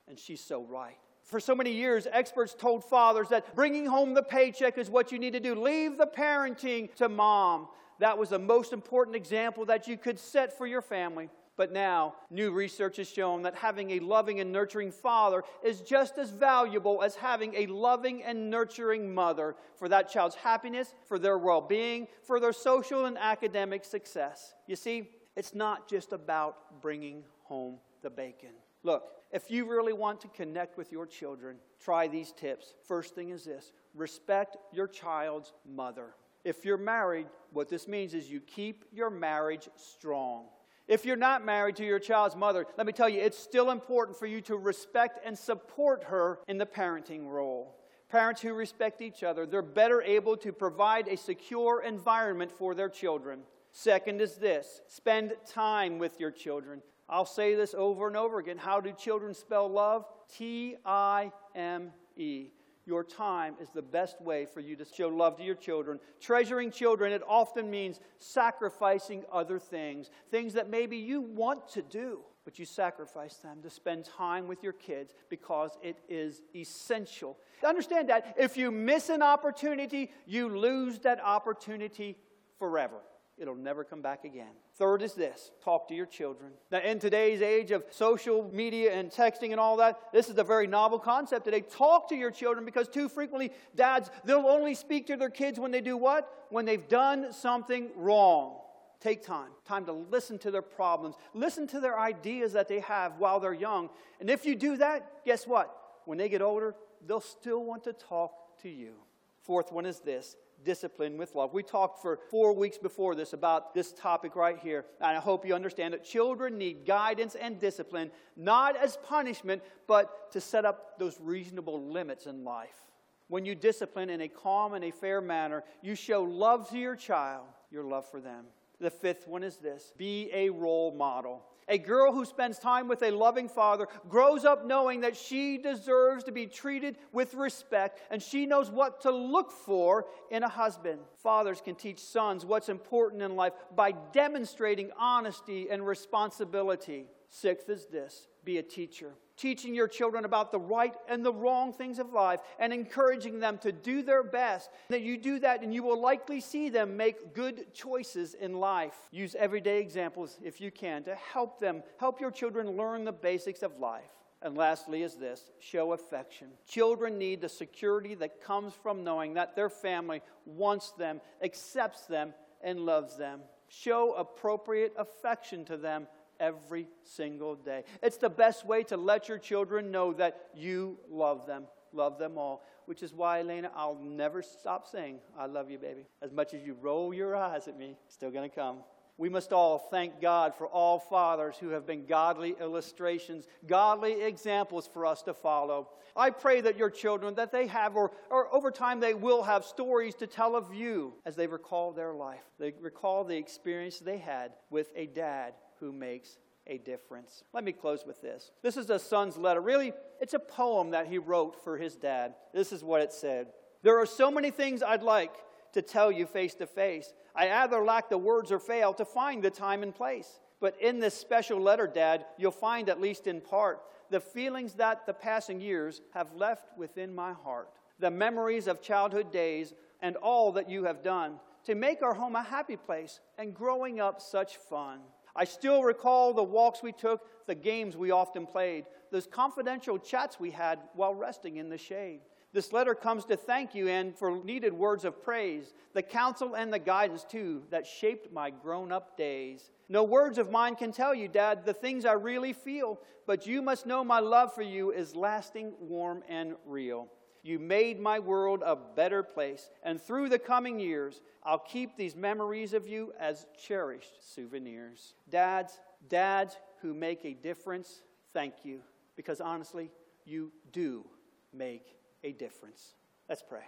And 0.08 0.20
she's 0.20 0.42
so 0.42 0.64
right. 0.64 0.98
For 1.24 1.40
so 1.40 1.56
many 1.56 1.72
years, 1.72 2.08
experts 2.12 2.54
told 2.54 2.84
fathers 2.84 3.30
that 3.30 3.56
bringing 3.56 3.86
home 3.86 4.14
the 4.14 4.24
paycheck 4.24 4.78
is 4.78 4.90
what 4.90 5.12
you 5.12 5.20
need 5.20 5.34
to 5.34 5.40
do. 5.40 5.56
Leave 5.56 5.98
the 5.98 6.08
parenting 6.08 6.94
to 6.96 7.08
mom. 7.08 7.68
That 8.00 8.18
was 8.18 8.30
the 8.30 8.40
most 8.40 8.74
important 8.74 9.16
example 9.16 9.66
that 9.66 9.88
you 9.88 9.96
could 9.96 10.20
set 10.20 10.58
for 10.58 10.66
your 10.66 10.82
family. 10.82 11.30
But 11.62 11.72
now, 11.72 12.16
new 12.32 12.50
research 12.50 12.98
has 12.98 13.08
shown 13.08 13.44
that 13.44 13.54
having 13.54 13.92
a 13.92 14.00
loving 14.00 14.40
and 14.40 14.52
nurturing 14.52 14.92
father 14.92 15.44
is 15.64 15.82
just 15.82 16.18
as 16.18 16.32
valuable 16.32 17.04
as 17.04 17.14
having 17.14 17.54
a 17.54 17.68
loving 17.68 18.24
and 18.24 18.50
nurturing 18.50 19.14
mother 19.14 19.56
for 19.76 19.88
that 19.88 20.10
child's 20.10 20.34
happiness, 20.34 20.96
for 21.06 21.20
their 21.20 21.38
well 21.38 21.62
being, 21.62 22.08
for 22.24 22.40
their 22.40 22.52
social 22.52 23.06
and 23.06 23.16
academic 23.16 23.86
success. 23.86 24.56
You 24.66 24.76
see, 24.76 25.12
it's 25.36 25.54
not 25.54 25.88
just 25.88 26.14
about 26.14 26.82
bringing 26.82 27.26
home 27.44 27.78
the 28.02 28.10
bacon. 28.10 28.56
Look, 28.82 29.04
if 29.32 29.52
you 29.52 29.70
really 29.70 29.94
want 29.94 30.20
to 30.22 30.30
connect 30.30 30.80
with 30.80 30.92
your 30.92 31.06
children, 31.06 31.58
try 31.80 32.08
these 32.08 32.32
tips. 32.32 32.74
First 32.88 33.14
thing 33.14 33.30
is 33.30 33.46
this 33.46 33.72
respect 33.94 34.58
your 34.74 34.88
child's 34.88 35.54
mother. 35.72 36.16
If 36.44 36.66
you're 36.66 36.78
married, 36.78 37.28
what 37.54 37.70
this 37.70 37.88
means 37.88 38.16
is 38.16 38.32
you 38.32 38.40
keep 38.40 38.84
your 38.92 39.12
marriage 39.12 39.70
strong. 39.76 40.46
If 40.92 41.06
you're 41.06 41.16
not 41.16 41.46
married 41.46 41.78
to 41.78 41.86
your 41.86 42.00
child's 42.00 42.36
mother, 42.36 42.68
let 42.78 42.86
me 42.86 42.92
tell 42.92 43.08
you, 43.08 43.22
it's 43.22 43.38
still 43.38 43.72
important 43.72 44.20
for 44.20 44.26
you 44.26 44.42
to 44.42 44.58
respect 44.58 45.26
and 45.26 45.40
support 45.40 46.04
her 46.04 46.40
in 46.50 46.58
the 46.58 46.66
parenting 46.66 47.30
role. 47.30 47.78
Parents 48.10 48.42
who 48.42 48.54
respect 48.54 49.02
each 49.02 49.24
other, 49.24 49.46
they're 49.46 49.62
better 49.62 50.02
able 50.02 50.36
to 50.36 50.52
provide 50.52 51.08
a 51.08 51.16
secure 51.16 51.82
environment 51.82 52.52
for 52.52 52.76
their 52.76 52.90
children. 52.90 53.40
Second 53.72 54.20
is 54.20 54.36
this 54.36 54.82
spend 54.86 55.32
time 55.50 55.98
with 55.98 56.20
your 56.20 56.30
children. 56.30 56.82
I'll 57.08 57.24
say 57.24 57.56
this 57.56 57.74
over 57.74 58.08
and 58.08 58.18
over 58.18 58.40
again. 58.40 58.58
How 58.58 58.82
do 58.82 58.92
children 58.92 59.34
spell 59.34 59.70
love? 59.70 60.04
T 60.36 60.76
I 60.86 61.32
M 61.56 61.92
E. 62.18 62.50
Your 62.92 63.06
time 63.06 63.56
is 63.62 63.70
the 63.70 63.82
best 63.82 64.20
way 64.22 64.46
for 64.46 64.60
you 64.60 64.76
to 64.76 64.84
show 64.84 65.08
love 65.08 65.38
to 65.38 65.44
your 65.44 65.56
children. 65.56 65.98
Treasuring 66.20 66.72
children, 66.72 67.14
it 67.14 67.22
often 67.26 67.72
means 67.72 68.02
sacrificing 68.20 69.24
other 69.32 69.60
things, 69.60 70.12
things 70.30 70.52
that 70.56 70.70
maybe 70.70 70.98
you 70.98 71.22
want 71.22 71.70
to 71.70 71.82
do, 71.84 72.20
but 72.44 72.60
you 72.60 72.66
sacrifice 72.66 73.36
them 73.36 73.62
to 73.62 73.70
spend 73.70 74.04
time 74.04 74.46
with 74.46 74.62
your 74.62 74.74
kids 74.74 75.14
because 75.30 75.78
it 75.82 76.00
is 76.10 76.42
essential. 76.54 77.38
Understand 77.66 78.10
that 78.10 78.36
if 78.38 78.58
you 78.58 78.72
miss 78.72 79.08
an 79.08 79.22
opportunity, 79.22 80.12
you 80.26 80.50
lose 80.50 81.00
that 81.00 81.22
opportunity 81.24 82.18
forever 82.60 82.98
it'll 83.42 83.56
never 83.56 83.84
come 83.84 84.04
back 84.04 84.24
again. 84.24 84.52
Third 84.76 85.02
is 85.02 85.14
this 85.14 85.52
talk 85.64 85.88
to 85.88 85.96
your 85.96 86.06
children. 86.06 86.52
Now, 86.72 86.80
in 86.80 87.00
today's 87.00 87.42
age 87.42 87.72
of 87.72 87.84
social 87.90 88.50
media 88.54 88.94
and 88.94 89.10
texting 89.10 89.50
and 89.50 89.60
all 89.60 89.78
that, 89.78 90.00
this 90.14 90.30
is 90.30 90.38
a 90.38 90.44
very 90.44 90.68
novel 90.68 91.00
concept 91.00 91.46
today. 91.46 91.62
Talk 91.62 92.08
to 92.10 92.16
your 92.16 92.30
children 92.30 92.66
because 92.66 92.88
too 92.88 93.10
frequently, 93.10 93.52
dads, 93.76 94.12
they'll 94.24 94.48
only 94.48 94.76
speak 94.76 95.08
to 95.08 95.18
their 95.18 95.32
kids 95.32 95.60
when 95.60 95.72
they 95.72 95.82
do 95.82 95.98
what? 95.98 96.46
When 96.50 96.66
they've 96.66 96.88
done 96.88 97.34
something 97.34 97.90
wrong. 97.96 98.58
Take 99.00 99.26
time, 99.26 99.50
time 99.66 99.86
to 99.86 99.94
listen 99.94 100.38
to 100.40 100.52
their 100.52 100.62
problems, 100.62 101.16
listen 101.34 101.66
to 101.68 101.80
their 101.80 102.00
ideas 102.00 102.54
that 102.54 102.68
they 102.68 102.82
have 102.82 103.18
while 103.18 103.40
they're 103.40 103.52
young. 103.52 103.90
And 104.20 104.30
if 104.30 104.46
you 104.46 104.54
do 104.54 104.78
that, 104.78 105.26
guess 105.26 105.48
what? 105.48 105.76
When 106.06 106.20
they 106.20 106.30
get 106.30 106.44
older, 106.44 106.76
they'll 107.08 107.20
still 107.20 107.66
want 107.66 107.84
to 107.86 107.94
talk 107.94 108.62
to 108.62 108.70
you. 108.70 108.94
Fourth 109.42 109.72
one 109.72 109.88
is 109.88 110.00
this 110.00 110.36
discipline 110.64 111.18
with 111.18 111.36
love. 111.36 111.54
We 111.54 111.64
talked 111.64 112.02
for 112.02 112.20
four 112.30 112.54
weeks 112.54 112.78
before 112.78 113.16
this 113.16 113.34
about 113.34 113.74
this 113.74 113.94
topic 113.94 114.36
right 114.36 114.58
here. 114.58 114.86
And 115.00 115.18
I 115.18 115.20
hope 115.20 115.46
you 115.46 115.56
understand 115.56 115.94
that 115.94 116.04
children 116.04 116.58
need 116.58 116.86
guidance 116.86 117.36
and 117.36 117.60
discipline, 117.60 118.12
not 118.36 118.76
as 118.76 118.98
punishment, 118.98 119.62
but 119.88 120.32
to 120.32 120.42
set 120.42 120.66
up 120.66 121.00
those 121.00 121.18
reasonable 121.20 121.92
limits 121.92 122.26
in 122.26 122.44
life. 122.44 122.86
When 123.28 123.46
you 123.46 123.56
discipline 123.56 124.10
in 124.10 124.22
a 124.22 124.28
calm 124.28 124.74
and 124.74 124.84
a 124.84 124.92
fair 124.92 125.22
manner, 125.22 125.64
you 125.82 125.96
show 125.96 126.24
love 126.24 126.70
to 126.72 126.78
your 126.78 126.96
child, 126.96 127.46
your 127.72 127.86
love 127.86 128.10
for 128.10 128.20
them. 128.20 128.46
The 128.80 128.90
fifth 128.90 129.28
one 129.28 129.44
is 129.44 129.58
this 129.58 129.94
be 129.98 130.30
a 130.34 130.50
role 130.50 130.94
model. 130.94 131.44
A 131.72 131.78
girl 131.78 132.12
who 132.12 132.26
spends 132.26 132.60
time 132.60 132.90
with 132.90 133.02
a 133.02 133.12
loving 133.12 133.48
father 133.48 133.88
grows 134.10 134.44
up 134.44 134.66
knowing 134.66 135.00
that 135.02 135.16
she 135.16 135.58
deserves 135.58 136.26
to 136.26 136.32
be 136.34 136.46
treated 136.46 136.98
with 137.14 137.34
respect 137.34 138.02
and 138.12 138.22
she 138.22 138.46
knows 138.46 138.70
what 138.70 139.00
to 139.04 139.12
look 139.12 139.54
for 139.54 140.06
in 140.30 140.44
a 140.44 140.50
husband. 140.50 141.00
Fathers 141.24 141.62
can 141.62 141.76
teach 141.76 142.00
sons 142.00 142.46
what's 142.46 142.68
important 142.68 143.22
in 143.22 143.38
life 143.38 143.54
by 143.74 143.94
demonstrating 144.12 144.92
honesty 145.00 145.70
and 145.70 145.88
responsibility. 145.88 147.06
Sixth 147.30 147.70
is 147.70 147.86
this 147.86 148.28
be 148.44 148.58
a 148.58 148.64
teacher 148.64 149.14
teaching 149.38 149.74
your 149.74 149.88
children 149.88 150.26
about 150.26 150.52
the 150.52 150.60
right 150.60 150.94
and 151.08 151.26
the 151.26 151.34
wrong 151.34 151.74
things 151.74 152.00
of 152.00 152.14
life 152.14 152.40
and 152.60 152.74
encouraging 152.74 153.40
them 153.40 153.58
to 153.60 153.72
do 153.72 154.04
their 154.04 154.24
best. 154.24 154.70
That 154.90 155.02
you 155.02 155.18
do 155.18 155.40
that 155.40 155.64
and 155.64 155.74
you 155.74 155.84
will 155.84 156.00
likely 156.00 156.42
see 156.42 156.70
them 156.70 156.98
make 156.98 157.34
good 157.34 157.74
choices 157.74 158.34
in 158.34 158.60
life. 158.60 158.96
Use 159.12 159.36
everyday 159.36 159.80
examples 159.82 160.38
if 160.44 160.62
you 160.62 160.72
can 160.72 161.04
to 161.04 161.16
help 161.16 161.60
them, 161.60 161.84
help 161.98 162.22
your 162.22 162.32
children 162.32 162.78
learn 162.78 163.06
the 163.06 163.12
basics 163.12 163.64
of 163.64 163.80
life. 163.80 164.12
And 164.44 164.58
lastly, 164.58 165.04
is 165.04 165.16
this 165.16 165.52
show 165.60 165.94
affection. 165.94 166.48
Children 166.68 167.20
need 167.20 167.42
the 167.42 167.50
security 167.50 168.16
that 168.16 168.44
comes 168.44 168.74
from 168.74 169.04
knowing 169.04 169.36
that 169.36 169.56
their 169.56 169.70
family 169.70 170.22
wants 170.46 170.92
them, 170.94 171.22
accepts 171.44 172.08
them, 172.08 172.34
and 172.64 172.80
loves 172.80 173.18
them. 173.18 173.42
Show 173.68 174.14
appropriate 174.14 174.94
affection 174.98 175.64
to 175.66 175.78
them 175.78 176.08
every 176.42 176.88
single 177.04 177.56
day. 177.56 177.84
It's 178.04 178.18
the 178.18 178.30
best 178.30 178.66
way 178.66 178.84
to 178.86 178.98
let 178.98 179.30
your 179.30 179.38
children 179.38 179.92
know 179.92 180.12
that 180.14 180.50
you 180.54 180.98
love 181.10 181.46
them, 181.46 181.64
love 181.94 182.18
them 182.18 182.38
all. 182.38 182.64
Which 182.88 183.04
is 183.04 183.14
why, 183.14 183.40
Elena, 183.40 183.72
I'll 183.74 184.00
never 184.04 184.42
stop 184.42 184.88
saying, 184.88 185.20
I 185.40 185.46
love 185.46 185.70
you, 185.70 185.78
baby. 185.78 186.08
As 186.22 186.34
much 186.34 186.54
as 186.54 186.64
you 186.64 186.76
roll 186.82 187.14
your 187.14 187.36
eyes 187.36 187.70
at 187.70 187.78
me, 187.78 187.96
still 188.10 188.32
to 188.32 188.50
come. 188.50 188.80
We 189.18 189.30
must 189.30 189.54
all 189.54 189.78
thank 189.78 190.20
God 190.20 190.56
for 190.56 190.66
all 190.66 190.98
fathers 190.98 191.56
who 191.60 191.70
have 191.70 191.86
been 191.86 192.08
godly 192.08 192.56
illustrations, 192.60 193.46
godly 193.68 194.24
examples 194.24 194.90
for 194.92 195.06
us 195.06 195.22
to 195.24 195.36
follow. 195.36 195.90
I 196.16 196.32
pray 196.32 196.62
that 196.62 196.76
your 196.76 196.90
children, 196.90 197.36
that 197.36 197.52
they 197.52 197.68
have, 197.68 197.96
or, 197.96 198.12
or 198.32 198.54
over 198.54 198.72
time 198.72 199.00
they 199.00 199.14
will 199.14 199.44
have 199.44 199.64
stories 199.64 200.16
to 200.16 200.28
tell 200.28 200.56
of 200.56 200.74
you 200.74 201.14
as 201.24 201.36
they 201.36 201.46
recall 201.46 201.92
their 201.92 202.14
life. 202.14 202.42
They 202.60 202.74
recall 202.82 203.24
the 203.24 203.38
experience 203.38 204.00
they 204.00 204.18
had 204.18 204.54
with 204.72 204.90
a 204.96 205.06
dad 205.06 205.54
who 205.82 205.92
makes 205.92 206.38
a 206.68 206.78
difference. 206.78 207.44
Let 207.52 207.66
me 207.66 207.74
close 207.74 208.06
with 208.06 208.22
this. 208.22 208.52
This 208.62 208.78
is 208.78 208.90
a 208.90 209.00
son's 209.00 209.36
letter. 209.36 209.60
Really, 209.60 209.92
it's 210.22 210.34
a 210.34 210.40
poem 210.40 210.92
that 210.92 211.08
he 211.08 211.18
wrote 211.18 211.62
for 211.62 211.78
his 211.78 211.98
dad. 211.98 212.36
This 212.54 212.72
is 212.72 212.84
what 212.84 213.02
it 213.02 213.12
said 213.12 213.48
There 213.84 214.00
are 214.00 214.06
so 214.06 214.32
many 214.32 214.52
things 214.52 214.82
I'd 214.82 215.04
like 215.04 215.34
to 215.74 215.82
tell 215.82 216.12
you 216.12 216.26
face 216.26 216.54
to 216.56 216.68
face. 216.68 217.12
I 217.36 217.50
either 217.50 217.84
lack 217.84 218.10
the 218.10 218.18
words 218.18 218.52
or 218.52 218.60
fail 218.60 218.94
to 218.94 219.06
find 219.06 219.44
the 219.44 219.50
time 219.50 219.84
and 219.84 219.94
place. 219.94 220.40
But 220.60 220.80
in 220.80 221.00
this 221.00 221.16
special 221.16 221.60
letter, 221.60 221.88
Dad, 221.88 222.26
you'll 222.38 222.52
find, 222.52 222.88
at 222.88 223.02
least 223.02 223.26
in 223.26 223.42
part, 223.42 223.82
the 224.12 224.20
feelings 224.20 224.74
that 224.74 225.08
the 225.08 225.14
passing 225.14 225.60
years 225.60 226.02
have 226.14 226.36
left 226.36 226.78
within 226.78 227.16
my 227.16 227.34
heart, 227.34 227.70
the 228.00 228.12
memories 228.12 228.68
of 228.68 228.82
childhood 228.82 229.32
days, 229.32 229.74
and 230.02 230.18
all 230.18 230.52
that 230.52 230.70
you 230.70 230.84
have 230.84 231.02
done 231.02 231.40
to 231.64 231.76
make 231.76 232.02
our 232.02 232.14
home 232.14 232.36
a 232.36 232.44
happy 232.44 232.76
place 232.76 233.20
and 233.38 233.56
growing 233.56 234.00
up 234.00 234.22
such 234.22 234.58
fun. 234.58 235.00
I 235.36 235.46
still 235.46 235.84
recall 235.84 236.34
the 236.34 236.44
walks 236.44 236.84
we 236.84 236.92
took, 236.92 237.26
the 237.48 237.56
games 237.56 237.96
we 237.96 238.12
often 238.12 238.46
played, 238.46 238.86
those 239.12 239.28
confidential 239.28 239.98
chats 239.98 240.40
we 240.40 240.52
had 240.52 240.80
while 240.94 241.14
resting 241.14 241.58
in 241.58 241.70
the 241.70 241.78
shade. 241.78 242.22
This 242.54 242.74
letter 242.74 242.94
comes 242.94 243.24
to 243.26 243.38
thank 243.38 243.74
you 243.74 243.88
and 243.88 244.14
for 244.14 244.44
needed 244.44 244.74
words 244.74 245.06
of 245.06 245.24
praise, 245.24 245.74
the 245.94 246.02
counsel 246.02 246.56
and 246.56 246.72
the 246.72 246.80
guidance, 246.80 247.24
too, 247.24 247.64
that 247.70 247.88
shaped 247.88 248.34
my 248.34 248.50
grown 248.50 248.92
up 248.92 249.16
days. 249.16 249.72
No 249.88 250.04
words 250.04 250.38
of 250.38 250.52
mine 250.52 250.76
can 250.76 250.92
tell 250.92 251.16
you, 251.16 251.30
Dad, 251.30 251.66
the 251.66 251.74
things 251.74 252.04
I 252.04 252.14
really 252.14 252.52
feel, 252.52 253.00
but 253.26 253.48
you 253.48 253.62
must 253.62 253.86
know 253.86 254.04
my 254.04 254.20
love 254.20 254.54
for 254.54 254.64
you 254.64 254.92
is 254.92 255.16
lasting, 255.16 255.74
warm, 255.80 256.24
and 256.28 256.56
real. 256.66 257.08
You 257.44 257.60
made 257.60 258.00
my 258.00 258.20
world 258.20 258.62
a 258.64 258.76
better 258.76 259.24
place. 259.24 259.70
And 259.84 260.02
through 260.02 260.30
the 260.30 260.40
coming 260.40 260.80
years, 260.80 261.22
I'll 261.44 261.60
keep 261.60 261.98
these 261.98 262.16
memories 262.16 262.74
of 262.74 262.88
you 262.88 263.14
as 263.20 263.46
cherished 263.66 264.34
souvenirs. 264.34 265.16
Dads, 265.30 265.80
dads 266.08 266.58
who 266.82 266.94
make 266.94 267.26
a 267.26 267.34
difference, 267.34 268.02
thank 268.34 268.54
you. 268.64 268.82
Because 269.16 269.42
honestly, 269.42 269.92
you 270.26 270.52
do 270.72 271.06
make 271.54 271.96
a 272.24 272.32
difference. 272.32 272.96
Let's 273.28 273.44
pray. 273.44 273.64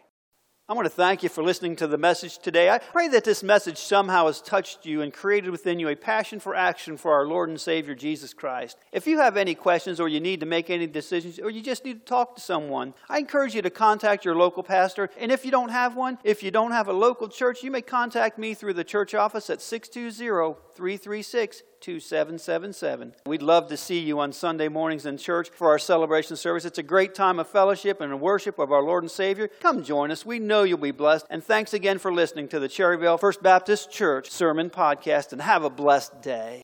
I 0.69 0.71
want 0.71 0.85
to 0.85 0.89
thank 0.89 1.23
you 1.23 1.27
for 1.27 1.43
listening 1.43 1.75
to 1.75 1.87
the 1.87 1.97
message 1.97 2.37
today. 2.37 2.69
I 2.69 2.77
pray 2.77 3.09
that 3.09 3.25
this 3.25 3.43
message 3.43 3.77
somehow 3.77 4.27
has 4.27 4.39
touched 4.39 4.85
you 4.85 5.01
and 5.01 5.13
created 5.13 5.49
within 5.49 5.77
you 5.77 5.89
a 5.89 5.95
passion 5.97 6.39
for 6.39 6.55
action 6.55 6.95
for 6.95 7.11
our 7.11 7.27
Lord 7.27 7.49
and 7.49 7.59
Savior 7.59 7.93
Jesus 7.93 8.33
Christ. 8.33 8.77
If 8.93 9.05
you 9.05 9.19
have 9.19 9.35
any 9.35 9.55
questions 9.55 9.99
or 9.99 10.07
you 10.07 10.21
need 10.21 10.39
to 10.39 10.45
make 10.45 10.69
any 10.69 10.87
decisions 10.87 11.37
or 11.37 11.49
you 11.49 11.61
just 11.61 11.83
need 11.83 11.99
to 11.99 12.05
talk 12.05 12.35
to 12.35 12.41
someone, 12.41 12.93
I 13.09 13.17
encourage 13.17 13.55
you 13.55 13.61
to 13.61 13.69
contact 13.69 14.23
your 14.23 14.35
local 14.35 14.63
pastor. 14.63 15.09
And 15.19 15.33
if 15.33 15.43
you 15.43 15.51
don't 15.51 15.67
have 15.67 15.97
one, 15.97 16.17
if 16.23 16.41
you 16.41 16.49
don't 16.49 16.71
have 16.71 16.87
a 16.87 16.93
local 16.93 17.27
church, 17.27 17.61
you 17.61 17.69
may 17.69 17.81
contact 17.81 18.37
me 18.37 18.53
through 18.53 18.75
the 18.75 18.85
church 18.85 19.13
office 19.13 19.49
at 19.49 19.61
620 19.61 20.55
336 20.75 21.63
2777. 21.83 23.13
We'd 23.25 23.41
love 23.41 23.67
to 23.67 23.75
see 23.75 23.99
you 23.99 24.19
on 24.19 24.31
Sunday 24.31 24.69
mornings 24.69 25.05
in 25.05 25.17
church 25.17 25.49
for 25.49 25.69
our 25.69 25.79
celebration 25.79 26.37
service. 26.37 26.63
It's 26.63 26.77
a 26.77 26.83
great 26.83 27.13
time 27.13 27.39
of 27.39 27.47
fellowship 27.47 27.99
and 27.99 28.21
worship 28.21 28.57
of 28.57 28.71
our 28.71 28.81
Lord 28.81 29.03
and 29.03 29.11
Savior. 29.11 29.49
Come 29.59 29.83
join 29.83 30.09
us. 30.09 30.25
We 30.25 30.39
know 30.39 30.63
you'll 30.63 30.77
be 30.77 30.91
blessed. 30.91 31.25
And 31.29 31.43
thanks 31.43 31.73
again 31.73 31.99
for 31.99 32.13
listening 32.13 32.47
to 32.49 32.59
the 32.59 32.69
Cherryvale 32.69 33.19
First 33.19 33.43
Baptist 33.43 33.91
Church 33.91 34.29
Sermon 34.29 34.69
Podcast, 34.69 35.33
and 35.33 35.41
have 35.41 35.63
a 35.63 35.69
blessed 35.69 36.21
day. 36.21 36.61